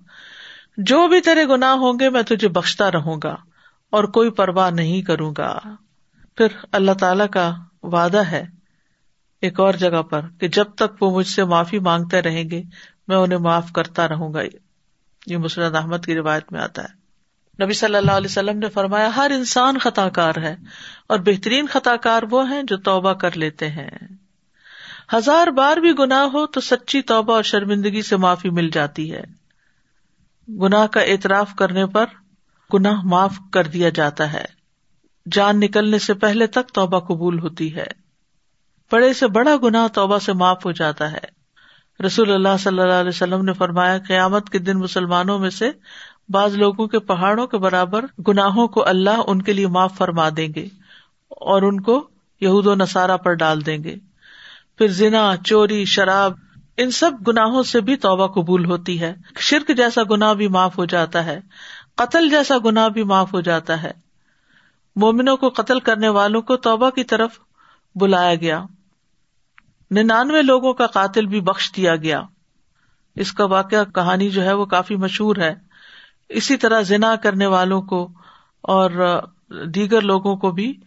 [0.78, 3.36] جو بھی تیرے گناہ ہوں گے، میں تجھے بخشتا رہوں گا
[3.89, 5.60] اور کوئی پرواہ نہیں کروں گا۔
[6.38, 7.54] پھر اللہ تعالی کا
[7.84, 8.46] وعدہ ہے
[9.42, 12.64] ایک اور جگہ پر کہ جب تک وہ مجھ سے معافی مانگتے رہیں گے،
[13.08, 14.40] میں انہیں معاف کرتا رہوں گا۔
[15.28, 17.04] یہ مسرت احمد کی روایت میں آتا ہے۔
[17.64, 20.56] نبی صلی اللہ علیہ وسلم نے فرمایا، ہر انسان خطا کار ہے
[21.08, 23.92] اور بہترین خطا کار وہ ہیں جو توبہ کر لیتے ہیں۔
[25.14, 29.24] ہزار بار بھی گناہ ہو تو سچی توبہ اور شرمندگی سے معافی مل جاتی ہے۔
[30.50, 32.06] گناہ کا اعتراف کرنے پر
[32.74, 34.62] گناہ معاف کر دیا جاتا ہے۔
[35.32, 37.86] جان نکلنے سے پہلے تک توبہ قبول ہوتی ہے۔
[38.92, 41.44] بڑے سے بڑا گناہ توبہ سے معاف ہو جاتا ہے۔
[42.06, 45.72] رسول اللہ صلی اللہ علیہ وسلم نے فرمایا، قیامت کے دن مسلمانوں میں سے
[46.30, 50.48] بعض لوگوں کے پہاڑوں کے برابر گناہوں کو اللہ ان کے لیے معاف فرما دیں
[50.56, 50.66] گے
[51.30, 52.08] اور ان کو
[52.42, 53.96] یہود و نصارہ پر ڈال دیں گے۔
[54.78, 56.34] پھر زنا، چوری، شراب،
[56.78, 60.86] ان سب گناہوں سے بھی توبہ قبول ہوتی ہے۔ شرک جیسا گناہ بھی معاف ہو
[60.86, 61.40] جاتا ہے،
[61.96, 64.03] قتل جیسا گناہ بھی معاف ہو جاتا ہے۔
[64.96, 67.39] مومنوں کو قتل کرنے والوں کو توبہ کی طرف
[67.96, 68.66] بلایا گیا۔
[69.91, 72.22] ننانوے لوگوں کا قاتل بھی بخش دیا گیا۔
[73.16, 75.56] اس کا واقعہ کہانی جو ہے وہ کافی مشہور ہے۔
[76.30, 78.12] اسی طرح زنا کرنے والوں کو
[78.62, 79.20] اور
[79.50, 80.80] دیگر لوگوں کو بھی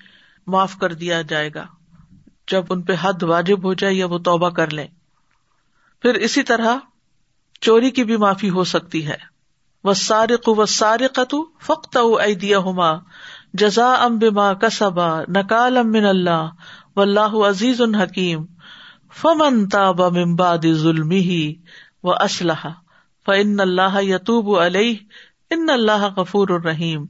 [0.46, 1.66] معاف کر دیا جائے گا۔
[2.50, 4.86] جب ان پہ حد واجب ہو جائے یا وہ توبہ کر لیں۔
[6.02, 6.76] پھر اسی طرح
[7.60, 9.36] چوری کی بھی معافی ہو سکتی ہے۔
[9.84, 11.98] وہ سارق و سارقت فخت
[12.40, 12.92] دیا ہوما
[13.54, 16.48] جزا ام بما کسبا نکال ام من اللہ
[16.96, 18.44] و اللہ عزیز الحکیم
[19.22, 21.54] فمن تاب ممباد ظلم ہی
[22.02, 22.70] و اسلحہ
[23.26, 24.96] فن اللہ یتوب علیہ،
[25.50, 27.04] ان اللہ غفور الرحیم۔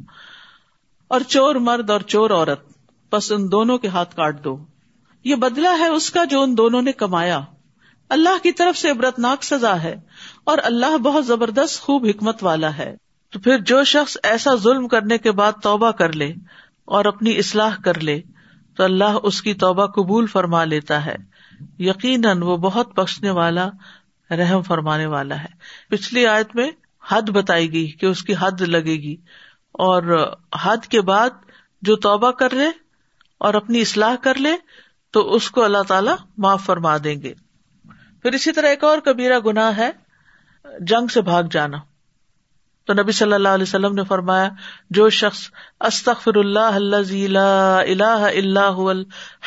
[1.09, 2.65] اور چور مرد اور چور عورت،
[3.13, 4.59] بس ان دونوں کے ہاتھ کاٹ دو۔
[5.25, 7.41] یہ بدلا ہے اس کا جو ان دونوں نے کمایا۔
[8.09, 10.01] اللہ کی طرف سے عبرتناک سزا ہے
[10.45, 12.97] اور اللہ بہت زبردست خوب حکمت والا ہے۔
[13.37, 16.35] تو پھر جو شخص ایسا ظلم کرنے کے بعد توبہ کر لے
[16.85, 18.23] اور اپنی اصلاح کر لے،
[18.77, 21.17] تو اللہ اس کی توبہ قبول فرما لیتا ہے۔
[21.79, 23.69] یقیناً وہ بہت بخشنے والا،
[24.31, 25.49] رحم فرمانے والا ہے۔
[25.89, 26.71] پچھلی آیت میں
[27.09, 29.17] حد بتائی گئی کہ اس کی حد لگے گی
[29.73, 30.33] اور
[30.63, 31.31] حد کے بعد
[31.83, 32.67] جو توبہ کر لے
[33.39, 34.53] اور اپنی اصلاح کر لے،
[35.11, 37.35] تو اس کو اللہ تعالی معاف فرما دیں گے۔
[38.23, 39.91] پھر اسی طرح ایک اور کبیرا گناہ ہے،
[40.81, 41.79] جنگ سے بھاگ جانا۔
[42.87, 44.49] تو نبی صلی اللہ علیہ وسلم نے فرمایا،
[44.91, 45.39] جو شخص
[45.81, 48.93] استخر اللہ اللہ اللہ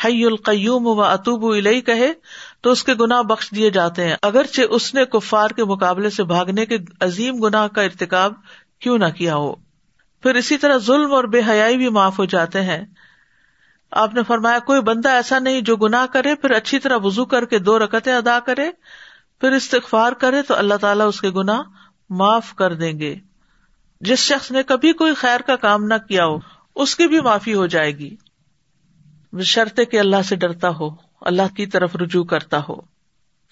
[0.04, 2.12] حی القیوم و اطوب الئی کہے،
[2.60, 6.24] تو اس کے گناہ بخش دیے جاتے ہیں۔ اگرچہ اس نے کفار کے مقابلے سے
[6.24, 8.32] بھاگنے کے عظیم گناہ کا ارتقاب
[8.80, 9.54] کیوں نہ کیا ہو۔
[10.22, 12.84] پھر اسی طرح ظلم اور بے حیائی بھی معاف ہو جاتے ہیں۔
[13.90, 17.44] آپ نے فرمایا، کوئی بندہ ایسا نہیں جو گناہ کرے، پھر اچھی طرح وزو کر
[17.44, 18.70] کے دو رکتیں ادا کرے،
[19.40, 21.62] پھر استغفار کرے تو اللہ تعالیٰ اس کے گناہ
[22.10, 23.16] معاف کر دیں گے۔
[24.00, 26.38] جس شخص نے کبھی کوئی خیر کا کام نہ کیا ہو،
[26.74, 28.16] اس کی بھی معافی ہو جائے گی۔
[29.42, 30.88] شرط کے اللہ سے ڈرتا ہو،
[31.20, 32.74] اللہ کی طرف رجوع کرتا ہو۔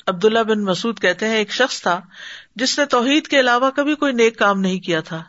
[0.06, 2.00] عبداللہ بن مسعد کہتے ہیں، ایک شخص تھا
[2.56, 5.22] جس نے توحید کے علاوہ کبھی کوئی نیک کام نہیں کیا تھا۔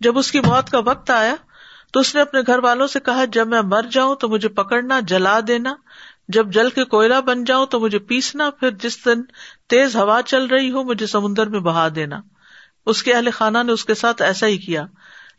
[0.00, 1.34] جب اس کی موت کا وقت آیا،
[1.92, 5.00] تو اس نے اپنے گھر والوں سے کہا، جب میں مر جاؤں تو مجھے پکڑنا،
[5.00, 5.74] جلا دینا۔
[6.28, 9.22] جب جل کے کوئلہ بن جاؤں تو مجھے پیسنا۔ پھر جس دن
[9.68, 12.20] تیز ہوا چل رہی ہو، مجھے سمندر میں بہا دینا۔
[12.86, 14.86] اس کے اہل خانہ نے اس کے ساتھ ایسا ہی کیا۔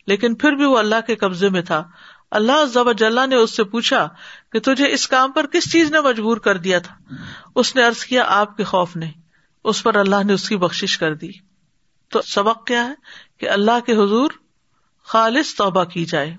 [0.08, 1.84] لیکن پھر بھی وہ اللہ کے قبضے میں تھا۔
[2.32, 2.92] اللہ ضب
[3.26, 4.10] نے اس سے پوچھا
[4.52, 6.96] کہ تجھے اس کام پر کس چیز نے مجبور کر دیا تھا؟
[7.56, 9.12] اس نے ارض کیا، آپ کے خوف نے۔
[9.64, 11.32] اس پر اللہ نے اس کی بخش کر دی۔
[12.10, 12.94] تو سبق کیا ہے
[13.38, 14.32] کہ اللہ کے حضور
[15.04, 16.38] خالص توبہ کی جائے۔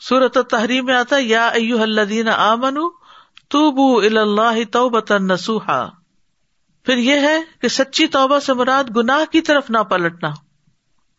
[0.00, 2.74] سورت تحریم میں آتا یا ایو الدین آمن
[3.48, 5.90] تو بو اللہ تو بطن نسوہا
[6.84, 10.28] پھر یہ ہے کہ سچی توبہ سے مراد گناہ کی طرف نہ پلٹنا۔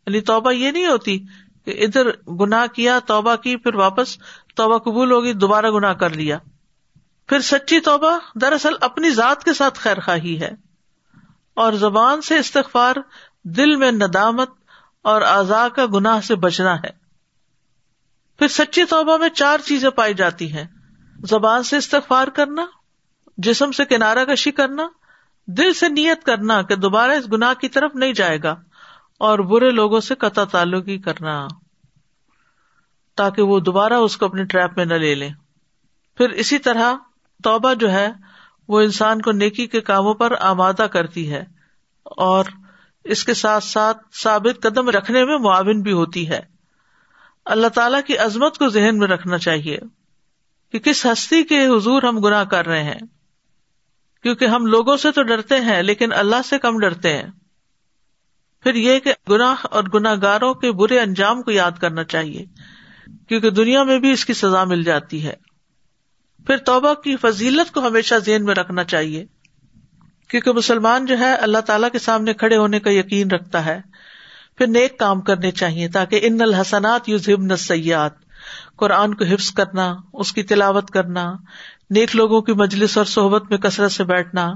[0.08, 1.20] یعنی توبہ یہ نہیں ہوتی
[1.66, 4.18] کہ ادھر گناہ کیا، توبہ کی، پھر واپس
[4.56, 6.38] توبہ قبول ہوگی، دوبارہ گناہ کر لیا۔
[7.28, 10.52] پھر سچی توبہ دراصل اپنی ذات کے ساتھ خیر خواہی ہے۔
[11.54, 12.96] اور زبان سے استغفار،
[13.44, 14.50] دل میں ندامت
[15.02, 16.90] اور آزا کا گناہ سے بچنا ہے۔
[18.40, 20.66] پھر سچی توبہ میں چار چیزیں پائی جاتی ہیں۔
[21.20, 22.66] زبان سے استغفار کرنا،
[23.38, 24.88] جسم سے کنارہ کشی کرنا
[25.48, 28.56] دل سے نیت کرنا کہ دوبارہ اس گناہ کی طرف نہیں جائے گا
[29.18, 31.48] اور برے لوگوں سے قطع تعلق ہی کرنا
[33.16, 35.30] تاکہ وہ دوبارہ اس کو اپنے ٹریپ میں نہ لے لیں۔
[36.18, 36.94] پھر اسی طرح
[37.44, 38.10] توبہ جو ہے،
[38.68, 41.44] وہ انسان کو نیکی کے کاموں پر آمادہ کرتی ہے
[42.04, 42.46] اور
[43.04, 46.40] اس کے ساتھ ساتھ ثابت قدم رکھنے میں معاون بھی ہوتی ہے۔
[47.46, 49.80] اللہ تعالی کی عظمت کو ذہن میں رکھنا چاہیے
[50.72, 53.00] کہ کس ہستی کے حضور ہم گناہ کر رہے ہیں۔
[54.24, 57.28] کیونکہ ہم لوگوں سے تو ڈرتے ہیں، لیکن اللہ سے کم ڈرتے ہیں۔
[58.64, 62.46] پھر یہ کہ گناہ اور گناہ گاروں کے برے انجام کو یاد کرنا چاہیے،
[63.28, 65.34] کیونکہ دنیا میں بھی اس کی سزا مل جاتی ہے۔
[66.48, 69.26] پھر توبہ کی فضیلت کو ہمیشہ ذہن میں رکھنا چاہیے،
[70.28, 73.82] کیونکہ مسلمان جو ہے، اللہ تعالیٰ کے سامنے کھڑے ہونے کا یقین رکھتا ہے۔
[74.58, 78.14] پھر نیک کام کرنے چاہیے، تاکہ ان الحسنات یوز ہم سیاحت
[78.76, 81.34] قرآن کو حفظ کرنا، اس کی تلاوت کرنا
[81.94, 84.54] نیک لوگوں کی مجلس اور صحبت میں کثرت سے بیٹھنا،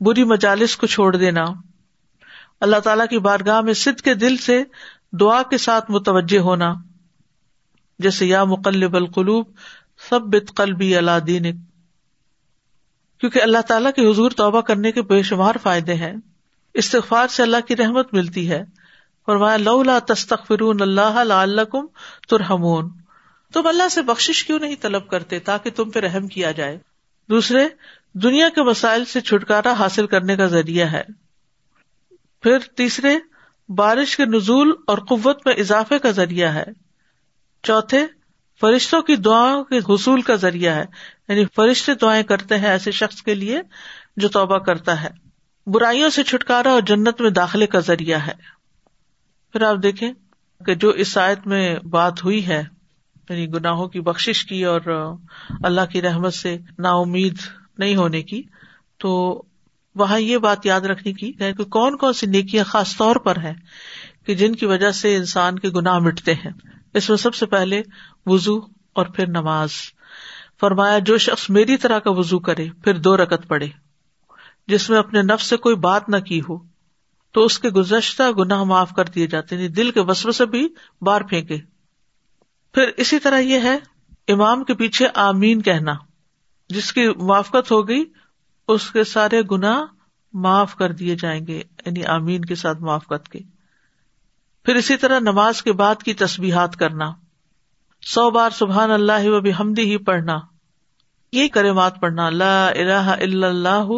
[0.00, 1.44] بری مجالس کو چھوڑ دینا۔
[2.60, 4.62] اللہ تعالیٰ کی بارگاہ میں سد کے دل سے
[5.12, 6.74] دعا کے ساتھ متوجہ ہونا۔
[7.98, 9.46] جیسے یا مقلب القلوب
[10.08, 11.42] سب بت قلبی اللہ دین
[13.20, 16.14] کیونکہ اللہ تعالیٰ کی حضور توبہ کرنے کے بے شمار فائدے ہیں۔
[16.74, 18.64] استغفار سے اللہ کی رحمت ملتی ہے۔
[19.26, 21.86] فرمایا، لولا تستغفرون اللہ لعلکم
[22.28, 23.05] ترحمون۔
[23.52, 26.78] تم اللہ سے بخش کیوں نہیں طلب کرتے تاکہ تم پہ رحم کیا جائے؟
[27.30, 27.68] دوسرے،
[28.12, 31.02] دنیا کے مسائل سے چھٹکارا حاصل کرنے کا ذریعہ ہے۔
[32.42, 33.16] پھر تیسرے،
[33.68, 36.64] بارش کے نزول اور قوت میں اضافے کا ذریعہ ہے۔
[37.62, 38.06] چوتھے،
[38.60, 40.84] فرشتوں کی دعا کے حصول کا ذریعہ ہے۔
[41.28, 43.62] یعنی فرشتے دعائیں کرتے ہیں ایسے شخص کے لیے
[44.16, 45.10] جو توبہ کرتا ہے۔
[45.66, 48.34] برائیوں سے چھٹکارا اور جنت میں داخلے کا ذریعہ ہے۔
[49.52, 50.12] پھر آپ دیکھیں
[50.66, 52.75] کہ جو اس آیت میں بات ہوئی ہے
[53.30, 54.80] یعنی گناہوں کی بخش کی اور
[55.62, 57.36] اللہ کی رحمت سے نا امید
[57.78, 58.42] نہیں ہونے کی،
[58.98, 59.42] تو
[59.94, 63.54] وہاں یہ بات یاد رکھنے کی کہ کون کون سی نیکیاں خاص طور پر ہیں
[64.26, 66.50] کہ جن کی وجہ سے انسان کے گناہ مٹتے ہیں۔
[66.94, 67.82] اس میں سب سے پہلے
[68.26, 68.58] وزو
[68.92, 69.70] اور پھر نماز۔
[70.60, 73.68] فرمایا، جو شخص میری طرح کا وزو کرے، پھر دو رکت پڑے
[74.66, 76.58] جس میں اپنے نفس سے کوئی بات نہ کی ہو،
[77.32, 80.46] تو اس کے گزشتہ گناہ معاف کر دیے جاتے ہیں۔ یعنی دل کے وسو سے
[80.46, 80.68] بھی
[81.02, 81.58] بار پھینکے۔
[82.76, 83.78] پھر اسی طرح یہ ہے
[84.28, 85.94] امام کے پیچھے آمین کہنا۔
[86.68, 88.04] جس کی موافقت ہو گئی،
[88.68, 89.86] اس کے سارے گنا
[90.32, 93.38] معاف کر دیے جائیں گے یعنی آمین کے ساتھ موافقت کے۔
[94.64, 97.12] پھر اسی طرح نماز کے بعد کی تسبیحات کرنا۔
[98.06, 100.38] سو بار سبحان اللہ و ہمدی ہی پڑھنا۔
[101.32, 103.90] یہ کرے مات پڑھنا۔ اللہ الہ الا اللہ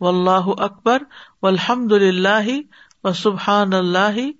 [0.00, 0.98] و اللہ اکبر
[1.42, 2.60] و الحمد اللہ
[3.04, 4.30] و سبحان اللہ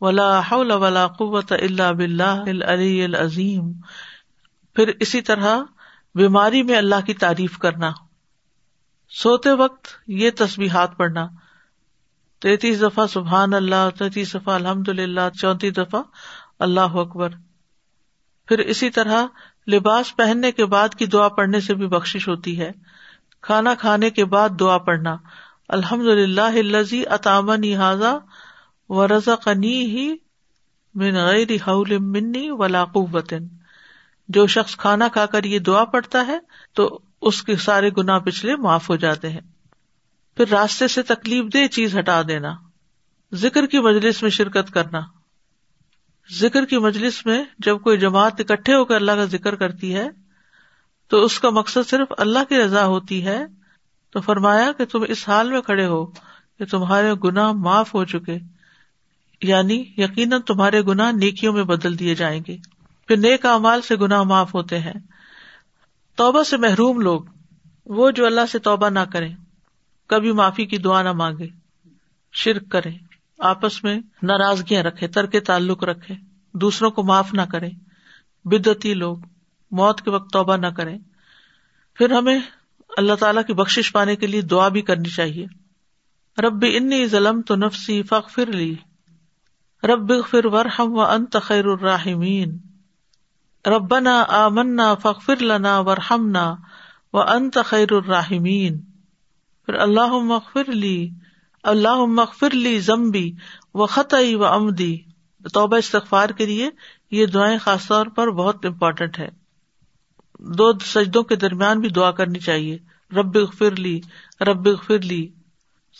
[0.00, 3.72] ولا قوت اللہ بلّہ العلی العظیم۔
[4.74, 5.58] پھر اسی طرح
[6.14, 7.92] بیماری میں اللہ کی تعریف کرنا۔
[9.08, 11.28] سوتے وقت یہ تصبیحات پڑھنا۔
[12.42, 16.02] تینتیس دفعہ سبحان اللہ، تینتیس دفعہ الحمد للہ چونتیس دفعہ
[16.58, 17.28] اللہ اکبر۔
[18.46, 19.26] پھر اسی طرح
[19.70, 22.72] لباس پہننے کے بعد کی دعا پڑھنے سے بھی بخش ہوتی ہے۔
[23.40, 25.16] کھانا کھانے کے بعد دعا پڑھنا۔
[25.68, 28.18] الحمد للہ اطامن حاضہ
[28.88, 30.14] و رضا قنی ہی
[30.94, 33.34] من غیر حول منی ولا قوت۔
[34.28, 36.38] جو شخص کھانا کھا کر یہ دعا پڑتا ہے،
[36.72, 39.40] تو اس کے سارے گنا پچھلے معاف ہو جاتے ہیں۔
[40.36, 42.54] پھر راستے سے تکلیف دہ چیز ہٹا دینا۔
[43.34, 45.00] ذکر کی مجلس میں شرکت کرنا۔
[46.38, 50.08] ذکر کی مجلس میں جب کوئی جماعت اکٹھے ہو کر اللہ کا ذکر کرتی ہے،
[51.08, 53.46] تو اس کا مقصد صرف اللہ کی رضا ہوتی ہے۔
[54.10, 56.06] تو فرمایا کہ تم اس حال میں کھڑے ہو
[56.58, 58.55] کہ تمہارے گنا معاف ہو چکے۔
[59.42, 62.56] یعنی یقیناً تمہارے گنا نیکیوں میں بدل دیے جائیں گے۔
[63.08, 64.92] پھر نیک امال سے گنا معاف ہوتے ہیں۔
[66.16, 67.20] توبہ سے محروم لوگ،
[67.86, 69.28] وہ جو اللہ سے توبہ نہ کرے
[70.06, 71.48] کبھی معافی کی دعا نہ مانگے۔
[72.32, 72.90] شرک کرے
[73.38, 76.14] آپس میں ناراضگیاں رکھے ترک تعلق رکھے
[76.52, 77.68] دوسروں کو معاف نہ کرے
[78.44, 79.16] بدتی لوگ،
[79.70, 80.98] موت کے وقت توبہ نہ کرے
[81.94, 82.40] پھر ہمیں
[82.96, 85.46] اللہ تعالی کی بخش پانے کے لیے دعا بھی کرنی چاہیے۔
[86.38, 88.74] رب انی ظلم تو نفسی فخر لی۔
[89.86, 92.58] رب فر ورحم و انت خیر الراحمین۔
[93.66, 96.54] ربنا آمنا فخر لنا ورحمنا
[97.12, 98.80] و انت خیر الراحمین۔
[99.66, 101.10] پھر اللہ مغفر لی
[101.62, 103.32] اللہ مغفر لی زمبی
[103.74, 104.98] و خطئی و امدی
[105.52, 106.70] توبہ استغفار کے لیے
[107.10, 109.28] یہ دعائیں خاص طور پر بہت امپورٹینٹ ہے۔
[110.38, 112.78] دو سجدوں کے درمیان بھی دعا کرنی چاہیے۔
[113.12, 114.00] رب غفر لی،
[114.40, 115.28] رب غفر لی۔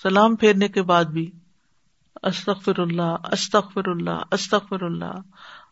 [0.03, 1.31] سلام پھیرنے کے بعد بھی۔
[2.23, 5.15] استخر اللہ استخر اللہ استخر اللہ۔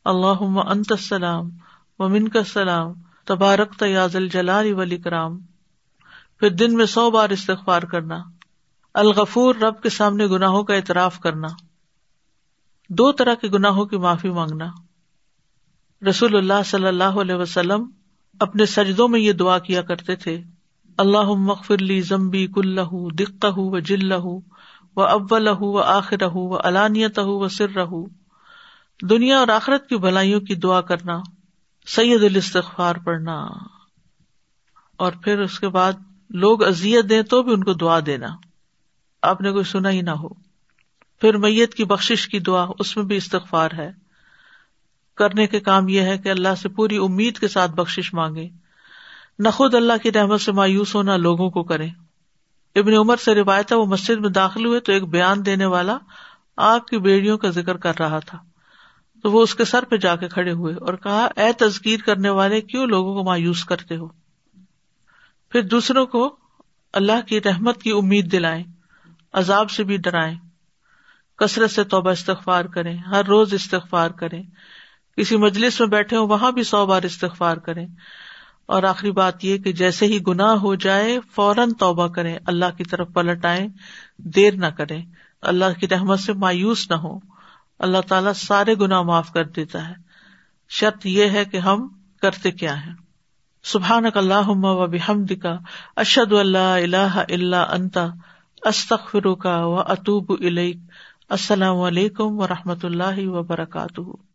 [0.05, 1.51] اللہ انت السلام
[1.99, 2.93] و من کا سلام
[3.25, 5.39] تبارک تیاز الجلال ولی کرام
[6.39, 8.23] پھر دن میں سو بار استغفار کرنا۔
[8.95, 11.49] الغفور رب کے سامنے گناہوں کا اعتراف کرنا۔
[12.89, 14.67] دو طرح کے گناہوں کی معافی مانگنا۔
[16.09, 17.91] رسول اللہ صلی اللہ علیہ وسلم
[18.41, 20.43] اپنے سجدوں میں یہ دعا کیا کرتے تھے۔
[20.97, 22.79] اللہ مغفر لی زمبی کل
[23.19, 24.13] دقہ و جل
[24.97, 27.87] و اول و آخر و علانیت و سر رہ
[29.03, 31.21] دنیا اور آخرت کی بھلائیوں کی دعا کرنا،
[31.87, 33.47] سید الاستغفار پڑھنا،
[34.97, 35.93] اور پھر اس کے بعد
[36.31, 38.27] لوگ ازیت دیں تو بھی ان کو دعا دینا۔
[39.23, 40.29] آپ نے کوئی سنا ہی نہ ہو۔
[41.21, 44.05] پھر میت کی بخش کی دعا، اس میں بھی استغفار ہے۔
[45.15, 48.49] کرنے کے کام یہ ہے کہ اللہ سے پوری امید کے ساتھ بخش مانگے
[49.39, 51.87] نہ خود اللہ کی رحمت سے مایوس ہونا لوگوں کو کرے
[52.75, 55.99] ابن عمر سے روایت ہے، وہ مسجد میں داخل ہوئے تو ایک بیان دینے والا
[56.57, 58.39] آگ کی بیڑیوں کا ذکر کر رہا تھا۔
[59.23, 62.31] تو وہ اس کے سر پہ جا کے کھڑے ہوئے اور کہا، اے تذکیر کرنے
[62.31, 64.09] والے، کیوں لوگوں کو مایوس کرتے ہو؟
[65.51, 66.37] پھر دوسروں کو
[66.93, 68.65] اللہ کی رحمت کی امید دلائیں،
[69.33, 70.39] عذاب سے بھی ڈرائیں۔
[71.37, 74.43] کثرت سے توبہ استغفار کریں، ہر روز استغفار کریں۔
[75.17, 77.87] کسی مجلس میں بیٹھے ہوں، وہاں بھی سو بار استغفار کریں۔
[78.67, 82.85] اور آخری بات یہ کہ جیسے ہی گناہ ہو جائے، فوراً توبہ کریں، اللہ کی
[82.85, 83.69] طرف پلٹ آئیں
[84.19, 85.05] دیر نہ کریں۔
[85.43, 87.19] اللہ کی رحمت سے مایوس نہ ہو
[87.79, 89.95] اللہ تعالیٰ سارے گناہ معاف کر دیتا ہے۔
[90.69, 91.89] شرط یہ ہے کہ ہم
[92.23, 92.93] کرتے کیا ہیں۔
[93.65, 95.59] سبحان اللہ و بحمد کا
[95.97, 98.07] اشد اللہ اللہ اللہ انتا
[98.63, 100.33] استخر کا و اطوب
[101.29, 104.34] السلام علیکم و رحمۃ اللہ وبرکاتہ۔